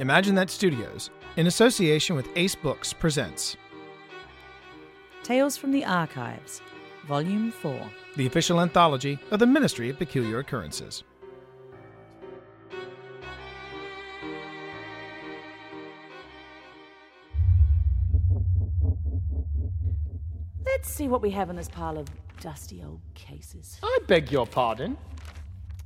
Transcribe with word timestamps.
Imagine 0.00 0.36
That 0.36 0.48
Studios, 0.48 1.10
in 1.36 1.48
association 1.48 2.14
with 2.14 2.28
Ace 2.36 2.54
Books, 2.54 2.92
presents 2.92 3.56
Tales 5.24 5.56
from 5.56 5.72
the 5.72 5.84
Archives, 5.84 6.62
Volume 7.08 7.50
4. 7.50 7.90
the 8.14 8.24
official 8.24 8.60
anthology 8.60 9.18
of 9.32 9.40
the 9.40 9.46
Ministry 9.46 9.90
of 9.90 9.98
Peculiar 9.98 10.38
Occurrences. 10.38 11.02
Let's 20.64 20.88
see 20.88 21.08
what 21.08 21.22
we 21.22 21.30
have 21.30 21.50
in 21.50 21.56
this 21.56 21.68
pile 21.68 21.98
of 21.98 22.06
dusty 22.40 22.84
old 22.84 23.00
cases. 23.14 23.80
I 23.82 23.98
beg 24.06 24.30
your 24.30 24.46
pardon. 24.46 24.96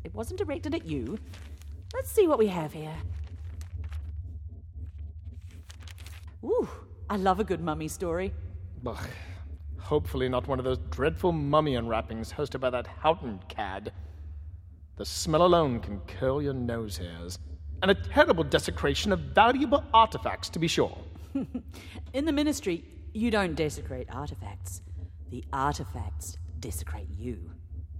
It 0.04 0.14
wasn't 0.14 0.38
directed 0.38 0.74
at 0.74 0.84
you. 0.84 1.18
Let's 1.94 2.10
see 2.10 2.26
what 2.26 2.38
we 2.38 2.48
have 2.48 2.74
here. 2.74 2.94
Ooh, 6.44 6.68
I 7.08 7.16
love 7.16 7.40
a 7.40 7.44
good 7.44 7.60
mummy 7.60 7.88
story. 7.88 8.32
Ugh. 8.86 9.08
Hopefully, 9.78 10.28
not 10.28 10.48
one 10.48 10.58
of 10.58 10.64
those 10.64 10.78
dreadful 10.90 11.32
mummy 11.32 11.74
unwrappings 11.74 12.32
hosted 12.32 12.60
by 12.60 12.70
that 12.70 12.86
Houghton 12.86 13.40
cad. 13.48 13.92
The 14.96 15.04
smell 15.04 15.44
alone 15.44 15.80
can 15.80 16.00
curl 16.00 16.40
your 16.40 16.54
nose 16.54 16.96
hairs. 16.96 17.38
And 17.82 17.90
a 17.90 17.94
terrible 17.94 18.44
desecration 18.44 19.12
of 19.12 19.18
valuable 19.18 19.82
artifacts, 19.92 20.48
to 20.50 20.58
be 20.58 20.68
sure. 20.68 20.96
In 22.12 22.24
the 22.24 22.32
ministry, 22.32 22.84
you 23.12 23.30
don't 23.30 23.54
desecrate 23.54 24.08
artifacts. 24.10 24.82
The 25.30 25.44
artifacts 25.52 26.36
desecrate 26.60 27.08
you. 27.10 27.50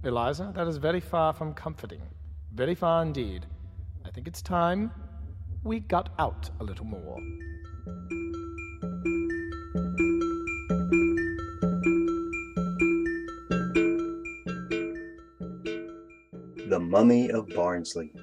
Eliza, 0.03 0.51
that 0.55 0.67
is 0.67 0.77
very 0.77 0.99
far 0.99 1.33
from 1.33 1.53
comforting. 1.53 2.01
Very 2.53 2.75
far 2.75 3.01
indeed. 3.01 3.45
I 4.05 4.11
think 4.11 4.27
it's 4.27 4.41
time 4.41 4.91
we 5.63 5.79
got 5.79 6.09
out 6.19 6.49
a 6.59 6.63
little 6.63 6.85
more. 6.85 7.19
Mummy 16.93 17.31
of 17.31 17.49
Barnsley 17.49 18.13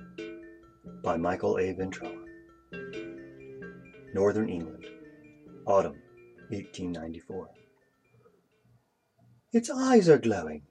by 1.02 1.16
Michael 1.16 1.58
A. 1.58 1.74
Ventrella. 1.74 2.24
Northern 4.14 4.48
England, 4.48 4.86
Autumn 5.66 6.00
1894. 6.50 7.48
Its 9.52 9.68
eyes 9.70 10.08
are 10.08 10.18
glowing. 10.18 10.62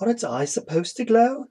Are 0.00 0.10
its 0.10 0.24
eyes 0.24 0.52
supposed 0.52 0.96
to 0.96 1.04
glow? 1.04 1.44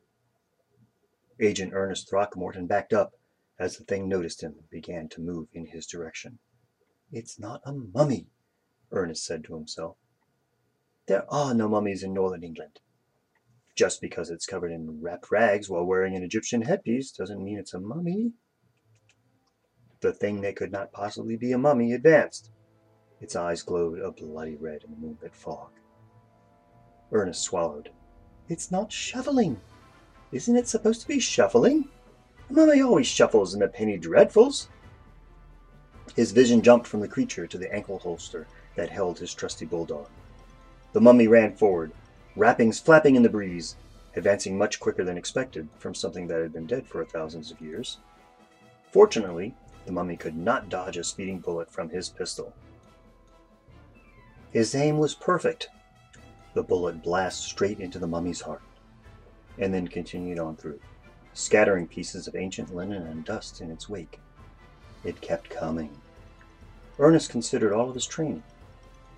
Agent 1.40 1.72
Ernest 1.74 2.10
Throckmorton 2.10 2.68
backed 2.68 2.92
up 2.92 3.14
as 3.58 3.78
the 3.78 3.86
thing 3.86 4.10
noticed 4.10 4.44
him 4.44 4.56
and 4.60 4.70
began 4.70 5.08
to 5.08 5.22
move 5.22 5.48
in 5.54 5.68
his 5.68 5.88
direction. 5.88 6.40
It's 7.10 7.40
not 7.40 7.62
a 7.64 7.72
mummy, 7.72 8.28
Ernest 8.92 9.24
said 9.24 9.46
to 9.46 9.56
himself. 9.56 9.96
There 11.08 11.24
are 11.34 11.54
no 11.54 11.70
mummies 11.70 12.04
in 12.04 12.14
northern 12.14 12.44
England. 12.44 12.82
Just 13.76 14.02
because 14.02 14.30
it's 14.30 14.46
covered 14.46 14.72
in 14.72 15.02
wrapped 15.02 15.32
rags 15.32 15.70
while 15.70 15.84
wearing 15.84 16.16
an 16.16 16.24
Egyptian 16.24 16.62
headpiece 16.62 17.12
doesn't 17.12 17.44
mean 17.44 17.58
it's 17.58 17.74
a 17.74 17.80
mummy. 17.80 18.34
The 20.02 20.14
thing 20.14 20.42
that 20.42 20.56
could 20.56 20.72
not 20.72 20.92
possibly 20.92 21.38
be 21.38 21.54
a 21.54 21.58
mummy 21.58 21.94
advanced. 21.94 22.52
Its 23.20 23.36
eyes 23.36 23.64
glowed 23.64 24.00
a 24.00 24.12
bloody 24.12 24.56
red 24.58 24.84
in 24.84 24.92
the 24.92 24.98
moonlit 24.98 25.34
fog. 25.34 25.72
Ernest 27.12 27.42
swallowed. 27.42 27.90
It's 28.48 28.70
not 28.70 28.92
shuffling. 28.92 29.60
Isn't 30.32 30.58
it 30.58 30.68
supposed 30.68 31.02
to 31.02 31.08
be 31.08 31.20
shuffling? 31.20 31.88
A 32.50 32.54
mummy 32.54 32.82
always 32.82 33.08
shuffles 33.08 33.54
in 33.54 33.60
the 33.60 33.68
penny 33.68 33.98
dreadfuls. 33.98 34.68
His 36.16 36.32
vision 36.32 36.62
jumped 36.62 36.86
from 36.86 37.00
the 37.00 37.08
creature 37.08 37.48
to 37.48 37.58
the 37.58 37.74
ankle 37.74 37.98
holster 37.98 38.46
that 38.76 38.90
held 38.90 39.18
his 39.18 39.34
trusty 39.34 39.66
bulldog. 39.66 40.10
The 40.92 41.02
mummy 41.02 41.28
ran 41.28 41.56
forward, 41.56 41.92
wrappings 42.36 42.80
flapping 42.80 43.16
in 43.16 43.24
the 43.24 43.30
breeze, 43.30 43.76
advancing 44.16 44.58
much 44.58 44.80
quicker 44.80 45.04
than 45.04 45.18
expected 45.18 45.68
from 45.78 45.94
something 45.94 46.28
that 46.28 46.42
had 46.42 46.54
been 46.54 46.66
dead 46.66 46.88
for 46.88 47.04
thousands 47.06 47.52
of 47.52 47.62
years. 47.62 47.98
Fortunately, 48.92 49.56
the 49.86 49.92
mummy 49.92 50.16
could 50.16 50.36
not 50.36 50.70
dodge 50.70 50.98
a 50.98 51.04
speeding 51.04 51.40
bullet 51.40 51.70
from 51.72 51.90
his 51.90 52.10
pistol. 52.10 52.54
His 54.52 54.76
aim 54.76 54.98
was 54.98 55.16
perfect. 55.16 55.70
The 56.54 56.64
bullet 56.64 57.02
blasted 57.02 57.50
straight 57.50 57.80
into 57.80 58.00
the 58.00 58.08
mummy's 58.08 58.42
heart, 58.42 58.62
and 59.58 59.74
then 59.74 59.88
continued 59.88 60.40
on 60.40 60.56
through, 60.56 60.80
scattering 61.34 61.88
pieces 61.88 62.28
of 62.28 62.36
ancient 62.36 62.74
linen 62.74 63.08
and 63.08 63.26
dust 63.26 63.62
in 63.62 63.72
its 63.72 63.90
wake. 63.90 64.20
It 65.04 65.22
kept 65.22 65.50
coming. 65.50 65.90
Ernest 67.00 67.32
considered 67.32 67.74
all 67.74 67.90
of 67.90 67.96
his 67.96 68.06
training 68.06 68.44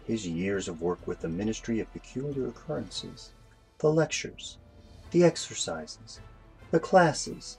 his 0.06 0.28
years 0.28 0.68
of 0.68 0.82
work 0.82 1.06
with 1.08 1.22
the 1.22 1.28
Ministry 1.28 1.80
of 1.80 1.92
Peculiar 1.92 2.48
Occurrences, 2.48 3.32
the 3.80 3.92
lectures, 3.92 4.58
the 5.12 5.24
exercises, 5.24 6.20
the 6.72 6.80
classes. 6.80 7.58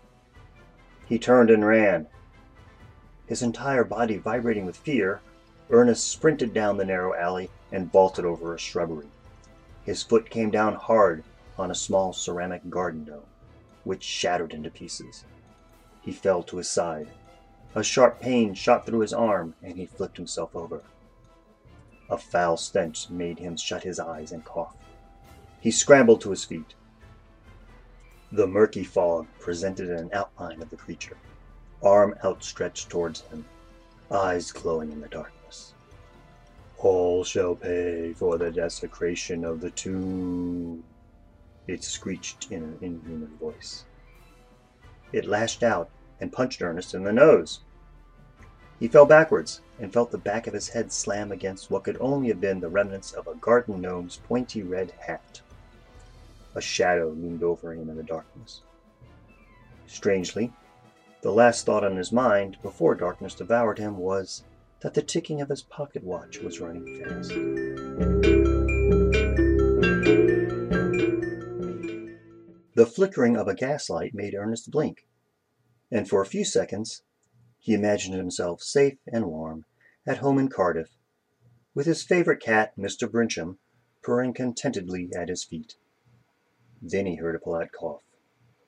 He 1.07 1.19
turned 1.19 1.51
and 1.51 1.67
ran. 1.67 2.07
His 3.27 3.43
entire 3.43 3.84
body 3.84 4.17
vibrating 4.17 4.65
with 4.65 4.77
fear, 4.77 5.21
Ernest 5.71 6.07
sprinted 6.07 6.55
down 6.55 6.77
the 6.77 6.84
narrow 6.84 7.15
alley 7.15 7.51
and 7.73 7.91
vaulted 7.91 8.25
over 8.25 8.55
a 8.55 8.59
shrubbery. 8.59 9.09
His 9.84 10.05
foot 10.05 10.31
came 10.31 10.51
down 10.51 10.75
hard 10.75 11.25
on 11.59 11.71
a 11.71 11.75
small 11.75 12.13
ceramic 12.13 12.71
garden 12.71 13.05
dome, 13.05 13.27
which 13.83 14.05
shattered 14.05 14.53
into 14.53 14.71
pieces. 14.71 15.25
He 16.03 16.13
fell 16.13 16.45
to 16.45 16.59
his 16.59 16.71
side. 16.71 17.09
A 17.75 17.83
sharp 17.83 18.21
pain 18.21 18.55
shot 18.55 18.87
through 18.87 19.01
his 19.01 19.13
arm, 19.13 19.55
and 19.63 19.77
he 19.77 19.87
flipped 19.87 20.17
himself 20.17 20.55
over. 20.55 20.83
A 22.09 22.17
foul 22.17 22.56
stench 22.56 23.11
made 23.11 23.39
him 23.39 23.56
shut 23.56 23.83
his 23.83 23.99
eyes 23.99 24.33
and 24.33 24.44
cough. 24.44 24.77
He 25.61 25.71
scrambled 25.71 26.21
to 26.21 26.31
his 26.31 26.44
feet. 26.44 26.75
The 28.31 28.47
murky 28.47 28.84
fog 28.84 29.27
presented 29.41 29.91
an 29.91 30.11
outline 30.12 30.62
of 30.62 30.71
the 30.71 30.77
creature, 30.77 31.16
arm 31.83 32.15
outstretched 32.25 32.91
towards 32.91 33.22
him, 33.22 33.45
eyes 34.11 34.53
glowing 34.53 34.93
in 34.93 35.00
the 35.00 35.09
darkness. 35.09 35.75
All 36.78 37.25
shall 37.25 37.56
pay 37.56 38.12
for 38.12 38.39
the 38.39 38.50
desecration 38.50 39.45
of 39.45 39.61
the 39.61 39.71
tomb, 39.71 40.84
it 41.66 41.83
screeched 41.83 42.50
in 42.50 42.62
an 42.62 42.78
inhuman 42.81 43.37
voice. 43.39 43.84
It 45.12 45.25
lashed 45.25 45.62
out 45.62 45.91
and 46.21 46.33
punched 46.33 46.62
Ernest 46.62 46.95
in 46.95 47.05
the 47.05 47.12
nose. 47.12 47.61
He 48.78 48.88
fell 48.88 49.06
backwards 49.06 49.62
and 49.78 49.92
felt 49.92 50.10
the 50.10 50.19
back 50.19 50.47
of 50.47 50.53
his 50.53 50.69
head 50.69 50.92
slam 50.92 51.32
against 51.32 51.70
what 51.70 51.84
could 51.84 51.97
only 51.98 52.28
have 52.28 52.41
been 52.41 52.60
the 52.60 52.69
remnants 52.69 53.12
of 53.12 53.26
a 53.26 53.34
garden 53.34 53.81
gnome's 53.81 54.19
pointy 54.28 54.62
red 54.62 54.92
hat. 54.98 55.41
A 56.54 56.60
shadow 56.60 57.09
loomed 57.09 57.42
over 57.42 57.72
him 57.72 57.88
in 57.88 57.97
the 57.97 58.03
darkness. 58.03 58.60
Strangely, 59.86 60.53
the 61.22 61.32
last 61.32 61.65
thought 61.65 61.84
on 61.84 61.97
his 61.97 62.12
mind 62.12 62.59
before 62.62 62.94
darkness 62.94 63.34
devoured 63.34 63.78
him 63.78 63.97
was 63.97 64.44
that 64.81 64.92
the 64.92 65.03
ticking 65.03 65.41
of 65.41 65.48
his 65.48 65.62
pocket 65.62 66.04
watch 66.04 66.41
was 66.41 66.60
running 66.60 67.03
fast. 67.03 67.31
The 72.75 72.86
flickering 72.86 73.38
of 73.38 73.48
a 73.48 73.54
gaslight 73.54 74.15
made 74.15 74.34
Ernest 74.34 74.70
blink, 74.70 75.06
and 75.91 76.06
for 76.06 76.20
a 76.20 76.26
few 76.26 76.44
seconds 76.44 77.03
he 77.59 77.75
imagined 77.75 78.15
himself 78.15 78.62
safe 78.62 78.99
and 79.06 79.27
warm 79.27 79.65
at 80.06 80.19
home 80.19 80.39
in 80.39 80.49
Cardiff, 80.49 80.97
with 81.75 81.87
his 81.87 82.03
favorite 82.03 82.41
cat, 82.41 82.77
Mr. 82.77 83.11
Brincham, 83.11 83.59
purring 84.03 84.33
contentedly 84.33 85.11
at 85.15 85.28
his 85.28 85.43
feet. 85.43 85.77
Then 86.81 87.06
he 87.06 87.16
heard 87.16 87.34
a 87.34 87.39
polite 87.39 87.72
cough. 87.72 88.03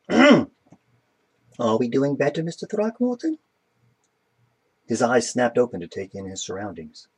Are 0.08 1.76
we 1.78 1.88
doing 1.88 2.16
better, 2.16 2.42
Mr. 2.42 2.68
Throckmorton? 2.68 3.38
His 4.86 5.02
eyes 5.02 5.30
snapped 5.30 5.58
open 5.58 5.80
to 5.80 5.86
take 5.86 6.14
in 6.14 6.26
his 6.26 6.42
surroundings. 6.42 7.08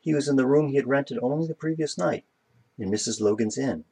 He 0.00 0.14
was 0.14 0.28
in 0.28 0.36
the 0.36 0.46
room 0.46 0.68
he 0.68 0.76
had 0.76 0.86
rented 0.86 1.18
only 1.22 1.46
the 1.46 1.54
previous 1.54 1.96
night, 1.96 2.24
in 2.78 2.90
Mrs. 2.90 3.20
Logan's 3.20 3.56
inn. 3.56 3.84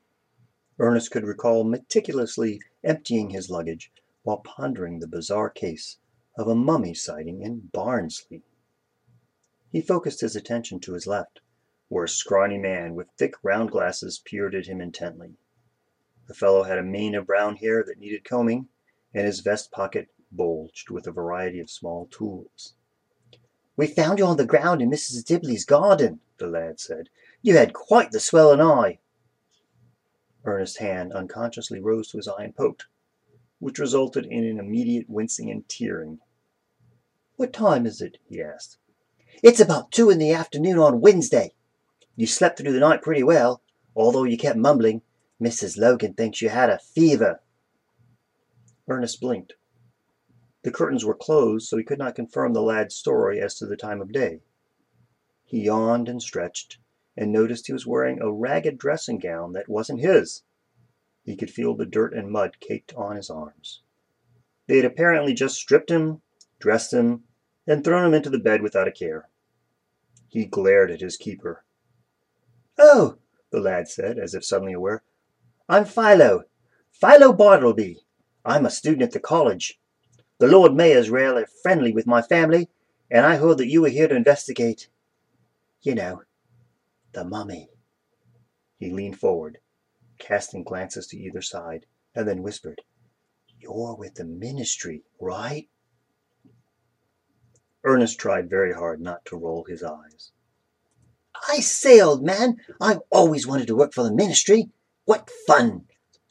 Ernest 0.79 1.11
could 1.11 1.25
recall 1.25 1.65
meticulously 1.65 2.61
emptying 2.85 3.31
his 3.31 3.51
luggage 3.51 3.91
while 4.23 4.39
pondering 4.39 4.99
the 4.99 5.07
bizarre 5.07 5.51
case 5.51 5.99
of 6.39 6.47
a 6.47 6.55
mummy 6.55 6.95
sighting 6.95 7.43
in 7.43 7.69
Barnsley. 7.73 8.43
He 9.73 9.83
focused 9.83 10.21
his 10.21 10.37
attention 10.37 10.79
to 10.81 10.95
his 10.95 11.07
left, 11.07 11.41
where 11.89 12.05
a 12.05 12.09
scrawny 12.09 12.59
man 12.59 12.95
with 12.95 13.09
thick 13.19 13.35
round 13.43 13.73
glasses 13.73 14.23
peered 14.25 14.55
at 14.55 14.67
him 14.67 14.81
intently. 14.81 15.35
The 16.29 16.35
fellow 16.35 16.63
had 16.63 16.79
a 16.79 16.83
mane 16.83 17.17
of 17.17 17.27
brown 17.27 17.57
hair 17.57 17.83
that 17.83 17.99
needed 17.99 18.25
combing, 18.25 18.69
and 19.13 19.27
his 19.27 19.41
vest 19.41 19.73
pocket 19.73 20.09
bulged 20.31 20.91
with 20.91 21.09
a 21.09 21.13
variety 21.13 21.59
of 21.59 21.71
small 21.71 22.07
tools. 22.07 22.75
We 23.77 23.89
found 23.89 24.21
you 24.21 24.27
on 24.27 24.37
the 24.37 24.47
ground 24.47 24.81
in 24.81 24.91
Mrs. 24.91 25.25
Dibley's 25.25 25.65
garden, 25.65 26.21
the 26.39 26.47
lad 26.47 26.79
said. 26.79 27.09
You 27.43 27.57
had 27.57 27.73
quite 27.73 28.13
the 28.13 28.21
swelling 28.21 28.61
eye. 28.61 29.01
Ernest's 30.45 30.79
hand 30.79 31.13
unconsciously 31.13 31.81
rose 31.81 32.09
to 32.09 32.17
his 32.17 32.29
eye 32.29 32.45
and 32.45 32.55
poked, 32.57 32.87
which 33.59 33.79
resulted 33.79 34.25
in 34.27 34.45
an 34.45 34.59
immediate 34.59 35.09
wincing 35.11 35.51
and 35.51 35.69
tearing. 35.69 36.21
What 37.39 37.53
time 37.53 37.87
is 37.87 38.01
it? 38.01 38.19
he 38.29 38.43
asked. 38.43 38.79
It's 39.45 39.61
about 39.61 39.93
two 39.93 40.11
in 40.11 40.19
the 40.19 40.33
afternoon 40.33 40.77
on 40.77 41.01
Wednesday. 41.01 41.55
You 42.17 42.27
slept 42.27 42.59
through 42.59 42.73
the 42.73 42.81
night 42.81 43.01
pretty 43.01 43.23
well, 43.23 43.63
although 43.95 44.25
you 44.25 44.37
kept 44.37 44.59
mumbling. 44.59 45.03
Mrs. 45.41 45.79
Logan 45.79 46.15
thinks 46.15 46.43
you 46.43 46.49
had 46.49 46.69
a 46.69 46.81
fever. 46.81 47.41
Ernest 48.89 49.21
blinked. 49.21 49.53
The 50.63 50.73
curtains 50.73 51.05
were 51.05 51.15
closed, 51.15 51.69
so 51.69 51.77
he 51.77 51.85
could 51.85 52.01
not 52.01 52.17
confirm 52.17 52.55
the 52.55 52.61
lad's 52.61 52.97
story 52.97 53.41
as 53.41 53.55
to 53.59 53.67
the 53.67 53.77
time 53.77 54.01
of 54.01 54.11
day. 54.11 54.41
He 55.45 55.61
yawned 55.61 56.09
and 56.09 56.21
stretched, 56.21 56.79
and 57.17 57.31
noticed 57.31 57.69
he 57.69 57.73
was 57.73 57.87
wearing 57.87 58.21
a 58.21 58.33
ragged 58.33 58.79
dressing 58.79 59.21
gown 59.21 59.53
that 59.53 59.69
wasn't 59.69 60.01
his. 60.01 60.43
He 61.23 61.37
could 61.37 61.53
feel 61.53 61.77
the 61.77 61.87
dirt 61.87 62.15
and 62.15 62.33
mud 62.33 62.59
caked 62.59 62.93
on 62.95 63.15
his 63.15 63.31
arms. 63.31 63.83
They 64.67 64.75
had 64.79 64.85
apparently 64.85 65.35
just 65.35 65.55
stripped 65.55 65.89
him, 65.89 66.21
dressed 66.59 66.93
him, 66.93 67.23
and 67.69 67.85
thrown 67.85 68.07
him 68.07 68.15
into 68.15 68.31
the 68.31 68.39
bed 68.39 68.63
without 68.63 68.89
a 68.89 68.93
care. 68.93 69.29
He 70.29 70.47
glared 70.47 70.91
at 70.91 71.03
his 71.03 71.19
keeper. 71.19 71.65
Oh, 72.79 73.19
the 73.51 73.61
lad 73.61 73.89
said, 73.89 74.19
as 74.19 74.35
if 74.35 74.43
suddenly 74.45 74.73
aware. 74.73 75.03
I'm 75.69 75.85
Philo, 75.85 76.45
Philo 76.91 77.33
Bartleby. 77.35 77.99
I'm 78.43 78.65
a 78.65 78.71
student 78.71 79.03
at 79.03 79.13
the 79.13 79.21
college. 79.21 79.79
The 80.39 80.49
Lord 80.49 80.75
Mayor's 80.75 81.11
rarely 81.11 81.45
friendly 81.63 81.93
with 81.93 82.07
my 82.07 82.23
family, 82.23 82.71
and 83.11 83.27
I 83.27 83.37
heard 83.37 83.59
that 83.59 83.69
you 83.69 83.83
were 83.83 83.91
here 83.91 84.09
to 84.09 84.17
investigate, 84.17 84.89
you 85.83 85.95
know, 85.95 86.23
the 87.13 87.25
mummy. 87.25 87.69
He 88.79 88.91
leaned 88.91 89.19
forward, 89.19 89.59
casting 90.19 90.65
glances 90.65 91.07
to 91.09 91.19
either 91.19 91.43
side, 91.43 91.85
and 92.15 92.27
then 92.27 92.43
whispered, 92.43 92.81
You're 93.59 93.95
with 93.95 94.15
the 94.15 94.25
ministry, 94.25 95.03
right? 95.21 95.69
Ernest 97.85 98.19
tried 98.19 98.51
very 98.51 98.73
hard 98.73 99.01
not 99.01 99.25
to 99.27 99.37
roll 99.37 99.65
his 99.65 99.83
eyes. 99.83 100.33
I 101.49 101.61
say, 101.61 102.01
old 102.01 102.25
man, 102.25 102.61
I've 102.81 103.01
always 103.11 103.47
wanted 103.47 103.69
to 103.69 103.77
work 103.77 103.95
for 103.95 104.03
the 104.03 104.13
ministry. 104.13 104.71
What 105.05 105.31
fun! 105.47 105.87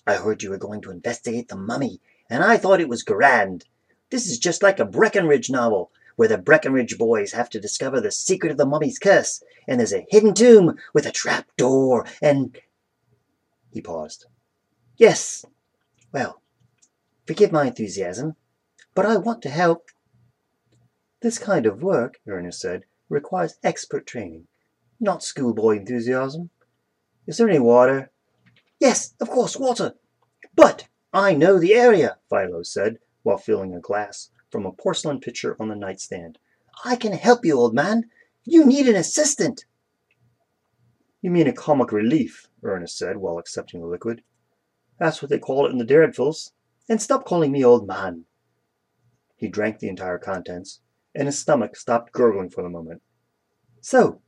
I 0.06 0.16
heard 0.16 0.44
you 0.44 0.50
were 0.50 0.58
going 0.58 0.82
to 0.82 0.92
investigate 0.92 1.48
the 1.48 1.56
mummy, 1.56 2.02
and 2.30 2.44
I 2.44 2.58
thought 2.58 2.82
it 2.82 2.90
was 2.90 3.04
grand. 3.04 3.66
This 4.10 4.28
is 4.28 4.38
just 4.38 4.62
like 4.62 4.80
a 4.80 4.86
Breckenridge 4.86 5.50
novel, 5.50 5.92
where 6.16 6.28
the 6.28 6.38
Breckenridge 6.38 6.98
boys 6.98 7.32
have 7.32 7.50
to 7.52 7.60
discover 7.60 8.02
the 8.02 8.12
secret 8.12 8.52
of 8.52 8.58
the 8.58 8.66
mummy's 8.66 9.00
curse, 9.00 9.44
and 9.68 9.80
there's 9.80 9.94
a 9.94 10.06
hidden 10.10 10.34
tomb 10.34 10.78
with 10.94 11.06
a 11.06 11.12
trap 11.12 11.48
door, 11.58 12.06
and. 12.22 12.58
He 13.72 13.82
paused. 13.82 14.26
Yes. 14.98 15.46
Well, 16.12 16.42
forgive 17.26 17.52
my 17.52 17.68
enthusiasm, 17.68 18.36
but 18.96 19.06
I 19.06 19.18
want 19.18 19.42
to 19.44 19.50
help. 19.50 19.92
This 21.22 21.40
kind 21.40 21.66
of 21.66 21.82
work, 21.82 22.20
Ernest 22.28 22.62
said, 22.62 22.84
requires 23.10 23.58
expert 23.64 24.06
training, 24.06 24.48
not 25.00 25.24
schoolboy 25.24 25.78
enthusiasm. 25.78 26.52
Is 27.26 27.38
there 27.38 27.50
any 27.50 27.60
water? 27.60 28.12
Yes, 28.80 29.16
of 29.20 29.30
course, 29.30 29.58
water. 29.58 29.96
But 30.56 30.88
I 31.12 31.34
know 31.34 31.58
the 31.58 31.74
area, 31.74 32.18
Philo 32.30 32.64
said, 32.64 33.00
while 33.24 33.38
filling 33.38 33.74
a 33.74 33.80
glass 33.80 34.30
from 34.52 34.66
a 34.66 34.72
porcelain 34.72 35.20
pitcher 35.20 35.58
on 35.60 35.70
the 35.70 35.76
nightstand. 35.76 36.38
I 36.86 36.96
can 36.96 37.14
help 37.14 37.44
you, 37.44 37.58
old 37.58 37.74
man. 37.74 38.10
You 38.44 38.66
need 38.66 38.88
an 38.88 38.96
assistant. 38.96 39.66
You 41.22 41.32
mean 41.32 41.48
a 41.48 41.54
comic 41.54 41.92
relief, 41.92 42.48
Ernest 42.64 42.98
said 42.98 43.18
while 43.18 43.40
accepting 43.40 43.82
the 43.82 43.88
liquid. 43.88 44.22
That's 45.00 45.22
what 45.22 45.30
they 45.30 45.40
call 45.40 45.66
it 45.66 45.72
in 45.72 45.80
the 45.80 45.86
Dreadfuls. 45.86 46.52
And 46.88 47.02
stop 47.02 47.26
calling 47.26 47.52
me 47.52 47.66
old 47.66 47.88
man. 47.88 48.26
He 49.36 49.48
drank 49.48 49.80
the 49.80 49.90
entire 49.90 50.18
contents, 50.18 50.80
and 51.18 51.26
his 51.26 51.40
stomach 51.40 51.76
stopped 51.76 52.12
gurgling 52.12 52.50
for 52.50 52.64
the 52.64 52.70
moment. 52.70 53.02
So, 53.82 54.22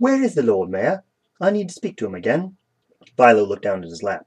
where 0.00 0.20
is 0.20 0.34
the 0.34 0.42
Lord 0.42 0.68
Mayor? 0.68 1.04
I 1.40 1.50
need 1.50 1.68
to 1.68 1.74
speak 1.74 1.96
to 1.98 2.06
him 2.06 2.16
again. 2.16 2.56
Philo 3.16 3.44
looked 3.44 3.62
down 3.62 3.84
at 3.84 3.90
his 3.90 4.02
lap. 4.02 4.26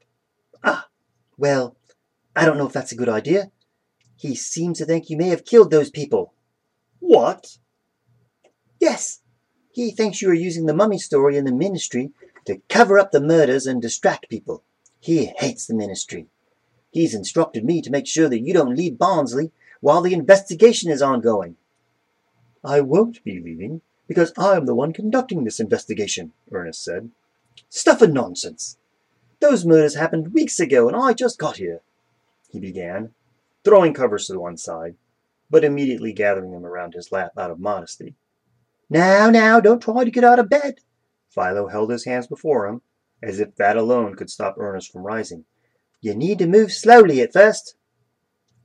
Ah, 0.64 0.88
well, 1.38 1.76
I 2.36 2.46
don't 2.46 2.58
know 2.58 2.66
if 2.66 2.74
that's 2.74 2.94
a 2.94 2.96
good 2.96 3.10
idea. 3.10 3.52
He 4.16 4.34
seems 4.34 4.78
to 4.78 4.86
think 4.86 5.10
you 5.10 5.18
may 5.18 5.28
have 5.28 5.44
killed 5.46 5.72
those 5.72 5.90
people. 5.90 6.34
What? 7.00 7.58
Yes, 8.80 9.20
he 9.74 9.92
thinks 9.92 10.22
you 10.22 10.30
are 10.30 10.34
using 10.34 10.66
the 10.66 10.74
mummy 10.74 11.00
story 11.00 11.36
in 11.36 11.44
the 11.44 11.52
ministry 11.52 12.12
to 12.46 12.62
cover 12.70 12.98
up 12.98 13.12
the 13.12 13.20
murders 13.20 13.68
and 13.68 13.82
distract 13.82 14.30
people. 14.30 14.64
He 15.02 15.26
hates 15.38 15.68
the 15.68 15.76
ministry. 15.76 16.28
He's 16.92 17.14
instructed 17.14 17.66
me 17.66 17.82
to 17.82 17.92
make 17.92 18.08
sure 18.08 18.30
that 18.30 18.40
you 18.40 18.54
don't 18.54 18.78
leave 18.78 18.98
Barnsley 18.98 19.52
while 19.82 20.02
the 20.02 20.14
investigation 20.14 20.90
is 20.90 21.02
ongoing. 21.02 21.58
I 22.64 22.82
won't 22.82 23.24
be 23.24 23.40
leaving, 23.40 23.82
because 24.08 24.32
I 24.38 24.56
am 24.56 24.66
the 24.66 24.76
one 24.76 24.94
conducting 24.94 25.44
this 25.44 25.60
investigation, 25.60 26.32
Ernest 26.52 26.84
said. 26.84 27.12
Stuff 27.70 28.02
and 28.02 28.14
nonsense. 28.14 28.78
Those 29.40 29.66
murders 29.66 29.96
happened 29.96 30.34
weeks 30.34 30.60
ago, 30.60 30.88
and 30.88 30.96
I 30.96 31.14
just 31.14 31.38
got 31.38 31.58
here, 31.58 31.82
he 32.50 32.60
began, 32.60 33.14
throwing 33.64 33.94
covers 33.94 34.28
to 34.28 34.40
one 34.40 34.58
side, 34.58 34.96
but 35.50 35.64
immediately 35.64 36.14
gathering 36.14 36.52
them 36.52 36.66
around 36.66 36.94
his 36.94 37.12
lap 37.12 37.32
out 37.38 37.52
of 37.52 37.60
modesty. 37.60 38.16
Now, 38.90 39.30
now, 39.30 39.60
don't 39.60 39.82
try 39.82 40.04
to 40.04 40.12
get 40.12 40.24
out 40.24 40.40
of 40.40 40.50
bed. 40.50 40.76
Philo 41.30 41.68
held 41.68 41.90
his 41.92 42.06
hands 42.06 42.28
before 42.28 42.68
him, 42.68 42.82
as 43.22 43.40
if 43.40 43.56
that 43.56 43.76
alone 43.76 44.16
could 44.16 44.30
stop 44.30 44.56
Ernest 44.58 44.92
from 44.92 45.04
rising. 45.04 45.46
You 46.00 46.16
need 46.16 46.40
to 46.40 46.48
move 46.48 46.72
slowly 46.72 47.22
at 47.22 47.34
first. 47.34 47.76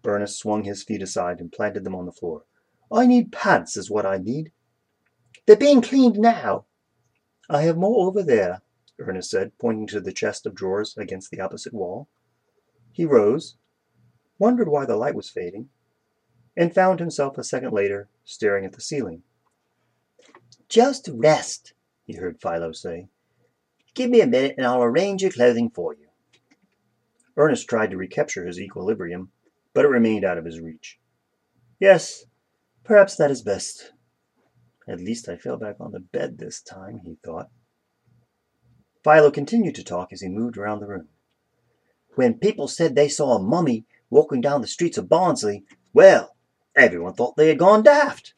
Ernest 0.05 0.39
swung 0.39 0.65
his 0.65 0.83
feet 0.83 1.03
aside 1.03 1.41
and 1.41 1.53
planted 1.53 1.85
them 1.85 1.95
on 1.95 2.07
the 2.07 2.13
floor. 2.13 2.45
I 2.91 3.07
need 3.07 3.33
pants, 3.33 3.77
is 3.77 3.91
what 3.91 4.07
I 4.07 4.19
need. 4.19 4.53
They're 5.47 5.57
being 5.57 5.83
cleaned 5.83 6.19
now. 6.19 6.67
I 7.51 7.63
have 7.63 7.77
more 7.77 8.07
over 8.07 8.23
there, 8.23 8.63
Ernest 8.99 9.31
said, 9.31 9.53
pointing 9.59 9.87
to 9.89 10.01
the 10.01 10.13
chest 10.13 10.47
of 10.47 10.55
drawers 10.55 10.97
against 10.97 11.31
the 11.31 11.41
opposite 11.41 11.73
wall. 11.73 12.09
He 12.93 13.05
rose, 13.05 13.57
wondered 14.39 14.69
why 14.69 14.85
the 14.85 14.97
light 14.97 15.15
was 15.15 15.31
fading, 15.31 15.69
and 16.57 16.75
found 16.75 17.01
himself 17.01 17.39
a 17.39 17.45
second 17.45 17.73
later 17.73 18.09
staring 18.25 18.65
at 18.65 18.73
the 18.73 18.81
ceiling. 18.81 19.23
Just 20.69 21.09
rest, 21.13 21.73
he 22.05 22.15
heard 22.15 22.41
Philo 22.41 22.73
say. 22.73 23.09
Give 23.95 24.11
me 24.11 24.21
a 24.21 24.27
minute 24.27 24.55
and 24.59 24.67
I'll 24.67 24.83
arrange 24.83 25.23
your 25.23 25.31
clothing 25.31 25.71
for 25.71 25.95
you. 25.95 26.09
Ernest 27.37 27.69
tried 27.69 27.91
to 27.91 27.97
recapture 27.97 28.45
his 28.45 28.61
equilibrium, 28.61 29.31
but 29.73 29.85
it 29.85 29.89
remained 29.89 30.25
out 30.25 30.39
of 30.39 30.45
his 30.45 30.61
reach. 30.61 30.99
Yes, 31.79 32.25
perhaps 32.89 33.17
that 33.17 33.31
is 33.31 33.43
best. 33.43 33.93
At 34.89 34.99
least 34.99 35.29
I 35.29 35.37
fell 35.37 35.59
back 35.59 35.77
on 35.79 35.93
the 35.93 36.01
bed 36.01 36.39
this 36.39 36.63
time, 36.63 37.03
he 37.05 37.19
thought. 37.23 37.51
Philo 39.05 39.31
continued 39.31 39.75
to 39.75 39.85
talk 39.85 40.11
as 40.11 40.23
he 40.23 40.29
moved 40.29 40.57
around 40.57 40.81
the 40.81 40.87
room. 40.87 41.09
When 42.15 42.39
people 42.39 42.67
said 42.67 42.97
they 42.97 43.09
saw 43.09 43.37
a 43.37 43.43
mummy 43.43 43.85
walking 44.09 44.41
down 44.41 44.63
the 44.63 44.67
streets 44.67 44.97
of 44.97 45.09
Barnsley, 45.09 45.65
well, 45.93 46.35
everyone 46.75 47.13
thought 47.13 47.37
they 47.37 47.49
had 47.49 47.59
gone 47.59 47.83
daft. 47.83 48.33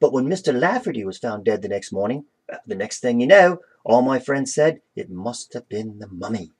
But 0.00 0.12
when 0.12 0.26
Mr. 0.26 0.52
Lafferty 0.52 1.04
was 1.04 1.18
found 1.18 1.44
dead 1.44 1.62
the 1.62 1.68
next 1.68 1.92
morning, 1.92 2.24
uh, 2.52 2.56
the 2.66 2.74
next 2.74 2.98
thing 2.98 3.20
you 3.20 3.28
know, 3.28 3.60
all 3.84 4.02
my 4.02 4.18
friends 4.18 4.52
said 4.52 4.80
it 4.96 5.08
must 5.08 5.54
have 5.54 5.68
been 5.68 6.00
the 6.00 6.08
mummy. 6.08 6.50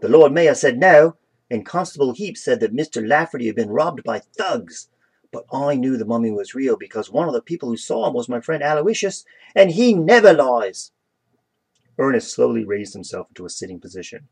The 0.00 0.08
Lord 0.08 0.32
Mayor 0.32 0.54
said 0.54 0.78
no, 0.78 1.16
and 1.48 1.64
Constable 1.64 2.12
Heap 2.12 2.36
said 2.36 2.58
that 2.60 2.74
Mr. 2.74 3.06
Lafferty 3.06 3.46
had 3.46 3.54
been 3.54 3.70
robbed 3.70 4.02
by 4.02 4.18
thugs. 4.18 4.88
But 5.34 5.46
I 5.52 5.74
knew 5.74 5.96
the 5.96 6.04
mummy 6.04 6.30
was 6.30 6.54
real 6.54 6.76
because 6.76 7.10
one 7.10 7.26
of 7.26 7.34
the 7.34 7.42
people 7.42 7.68
who 7.68 7.76
saw 7.76 8.06
him 8.06 8.14
was 8.14 8.28
my 8.28 8.40
friend 8.40 8.62
Aloysius, 8.62 9.24
and 9.52 9.72
he 9.72 9.92
never 9.92 10.32
lies. 10.32 10.92
Ernest 11.98 12.32
slowly 12.32 12.64
raised 12.64 12.92
himself 12.92 13.30
into 13.30 13.44
a 13.44 13.50
sitting 13.50 13.80
position. 13.80 14.28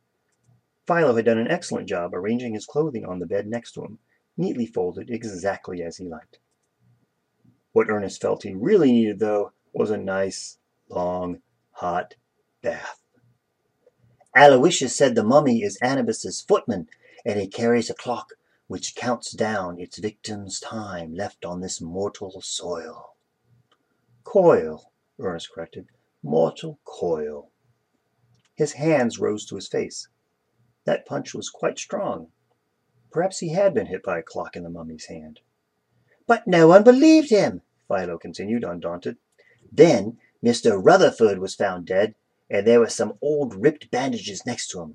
Philo 0.87 1.16
had 1.16 1.25
done 1.25 1.38
an 1.38 1.50
excellent 1.50 1.88
job 1.88 2.14
arranging 2.14 2.54
his 2.54 2.66
clothing 2.66 3.04
on 3.04 3.18
the 3.18 3.26
bed 3.26 3.49
next 3.49 3.73
to 3.73 3.82
him, 3.82 3.99
neatly 4.37 4.64
folded 4.64 5.11
exactly 5.11 5.82
as 5.82 5.97
he 5.97 6.06
liked. 6.06 6.38
What 7.73 7.90
Ernest 7.90 8.23
felt 8.23 8.44
he 8.44 8.54
really 8.54 8.92
needed, 8.92 9.18
though, 9.18 9.50
was 9.73 9.90
a 9.90 9.97
nice, 9.97 10.59
long, 10.88 11.42
hot 11.73 12.14
bath. 12.62 13.02
Aloysius 14.37 14.94
said 14.94 15.16
the 15.16 15.25
mummy 15.25 15.64
is 15.64 15.78
Anubis's 15.82 16.40
footman, 16.40 16.87
and 17.25 17.40
he 17.40 17.49
carries 17.49 17.90
a 17.90 17.94
clock 17.94 18.35
which 18.73 18.95
counts 18.95 19.33
down 19.33 19.79
its 19.79 19.99
victim's 19.99 20.59
time 20.59 21.14
left 21.14 21.45
on 21.45 21.61
this 21.61 21.79
mortal 21.79 22.41
soil. 22.41 23.14
Coil, 24.25 24.91
Ernest 25.21 25.52
corrected. 25.52 25.88
Mortal 26.23 26.79
coil. 26.83 27.50
His 28.55 28.73
hands 28.73 29.19
rose 29.19 29.45
to 29.45 29.57
his 29.57 29.69
face. 29.69 30.09
That 30.87 31.05
punch 31.05 31.35
was 31.35 31.50
quite 31.50 31.79
strong. 31.79 32.29
Perhaps 33.11 33.41
he 33.41 33.50
had 33.50 33.75
been 33.75 33.88
hit 33.88 34.02
by 34.02 34.19
a 34.19 34.23
clock 34.23 34.57
in 34.57 34.62
the 34.62 34.71
mummy's 34.71 35.05
hand. 35.05 35.41
But 36.26 36.47
no 36.47 36.67
one 36.67 36.83
believed 36.83 37.29
him, 37.29 37.61
Philo 37.88 38.17
continued, 38.17 38.64
undaunted. 38.64 39.19
Then 39.71 40.17
Mr. 40.43 40.83
Rutherford 40.83 41.41
was 41.41 41.55
found 41.55 41.85
dead, 41.85 42.14
and 42.49 42.67
there 42.67 42.81
were 42.81 42.88
some 42.88 43.19
old 43.21 43.55
ripped 43.55 43.91
bandages 43.91 44.47
next 44.47 44.69
to 44.69 44.81
him. 44.81 44.95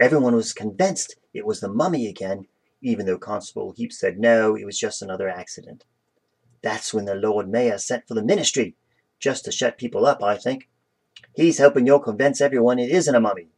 Everyone 0.00 0.34
was 0.34 0.54
convinced 0.54 1.16
it 1.34 1.44
was 1.44 1.60
the 1.60 1.68
mummy 1.68 2.08
again, 2.08 2.46
even 2.84 3.06
though 3.06 3.18
Constable 3.18 3.72
Heap 3.72 3.92
said 3.92 4.18
no, 4.18 4.54
it 4.54 4.66
was 4.66 4.78
just 4.78 5.00
another 5.00 5.26
accident. 5.28 5.84
That's 6.62 6.92
when 6.92 7.06
the 7.06 7.14
Lord 7.14 7.48
Mayor 7.48 7.78
sent 7.78 8.06
for 8.06 8.12
the 8.12 8.22
ministry, 8.22 8.76
just 9.18 9.46
to 9.46 9.52
shut 9.52 9.78
people 9.78 10.04
up, 10.04 10.22
I 10.22 10.36
think. 10.36 10.68
He's 11.34 11.58
hoping 11.58 11.86
you'll 11.86 11.98
convince 11.98 12.42
everyone 12.42 12.78
it 12.78 12.90
isn't 12.90 13.14
a 13.14 13.20
mummy. 13.20 13.48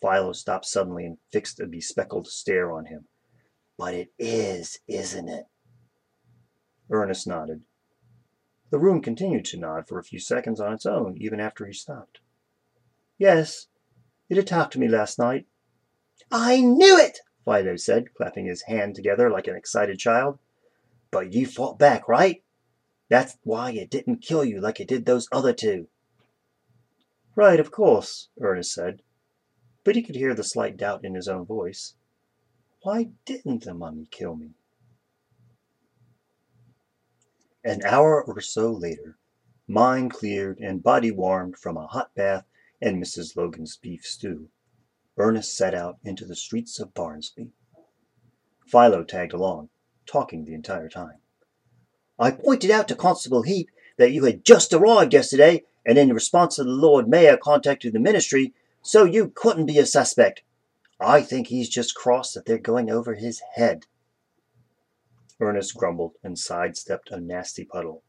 Philo 0.00 0.32
stopped 0.32 0.66
suddenly 0.66 1.06
and 1.06 1.18
fixed 1.30 1.60
a 1.60 1.66
bespectacled 1.66 2.26
stare 2.26 2.72
on 2.72 2.86
him. 2.86 3.06
But 3.78 3.94
it 3.94 4.12
is, 4.18 4.80
isn't 4.88 5.28
it? 5.28 5.46
Ernest 6.90 7.28
nodded. 7.28 7.62
The 8.70 8.78
room 8.80 9.00
continued 9.00 9.44
to 9.46 9.56
nod 9.56 9.86
for 9.86 10.00
a 10.00 10.04
few 10.04 10.18
seconds 10.18 10.60
on 10.60 10.72
its 10.72 10.84
own, 10.84 11.16
even 11.18 11.38
after 11.38 11.64
he 11.64 11.72
stopped. 11.72 12.18
Yes, 13.18 13.68
it 14.28 14.36
attacked 14.36 14.76
me 14.76 14.88
last 14.88 15.16
night. 15.16 15.46
I 16.32 16.60
knew 16.60 16.98
it, 16.98 17.20
Philo 17.46 17.76
said, 17.76 18.12
clapping 18.12 18.46
his 18.46 18.62
hand 18.62 18.96
together 18.96 19.30
like 19.30 19.46
an 19.46 19.56
excited 19.56 19.98
child. 19.98 20.38
But 21.10 21.32
you 21.32 21.46
fought 21.46 21.78
back, 21.78 22.08
right? 22.08 22.42
That's 23.08 23.38
why 23.44 23.70
it 23.70 23.88
didn't 23.88 24.18
kill 24.18 24.44
you 24.44 24.60
like 24.60 24.80
it 24.80 24.88
did 24.88 25.06
those 25.06 25.28
other 25.30 25.52
two. 25.52 25.86
Right, 27.36 27.60
of 27.60 27.70
course, 27.70 28.28
Ernest 28.40 28.72
said. 28.72 29.00
But 29.84 29.94
he 29.94 30.02
could 30.02 30.16
hear 30.16 30.34
the 30.34 30.42
slight 30.42 30.76
doubt 30.76 31.04
in 31.04 31.14
his 31.14 31.28
own 31.28 31.46
voice. 31.46 31.94
Why 32.82 33.10
didn't 33.24 33.64
the 33.64 33.74
mummy 33.74 34.08
kill 34.10 34.34
me? 34.34 34.54
An 37.64 37.82
hour 37.84 38.22
or 38.22 38.40
so 38.40 38.72
later, 38.72 39.18
mind 39.68 40.12
cleared 40.12 40.58
and 40.58 40.82
body 40.82 41.10
warmed 41.10 41.56
from 41.58 41.76
a 41.76 41.86
hot 41.86 42.14
bath 42.14 42.44
and 42.80 43.02
Mrs. 43.02 43.36
Logan's 43.36 43.76
beef 43.76 44.04
stew, 44.04 44.48
Ernest 45.18 45.56
set 45.56 45.74
out 45.74 45.98
into 46.04 46.24
the 46.24 46.36
streets 46.36 46.78
of 46.78 46.94
Barnsley. 46.94 47.50
Philo 48.66 49.04
tagged 49.04 49.32
along, 49.32 49.70
talking 50.04 50.44
the 50.44 50.54
entire 50.54 50.88
time. 50.88 51.18
I 52.18 52.30
pointed 52.30 52.70
out 52.70 52.88
to 52.88 52.94
Constable 52.94 53.42
Heap 53.42 53.70
that 53.96 54.12
you 54.12 54.24
had 54.24 54.44
just 54.44 54.72
arrived 54.72 55.12
yesterday, 55.12 55.64
and 55.84 55.96
in 55.96 56.12
response 56.12 56.56
to 56.56 56.64
the 56.64 56.70
Lord 56.70 57.08
Mayor 57.08 57.36
contacted 57.36 57.92
the 57.92 58.00
ministry, 58.00 58.52
so 58.82 59.04
you 59.04 59.32
couldn't 59.34 59.66
be 59.66 59.78
a 59.78 59.86
suspect. 59.86 60.42
I 61.00 61.22
think 61.22 61.48
he's 61.48 61.68
just 61.68 61.94
cross 61.94 62.32
that 62.32 62.46
they're 62.46 62.58
going 62.58 62.90
over 62.90 63.14
his 63.14 63.42
head. 63.54 63.86
Ernest 65.40 65.74
grumbled 65.74 66.14
and 66.22 66.38
sidestepped 66.38 67.10
a 67.10 67.20
nasty 67.20 67.64
puddle. 67.64 68.02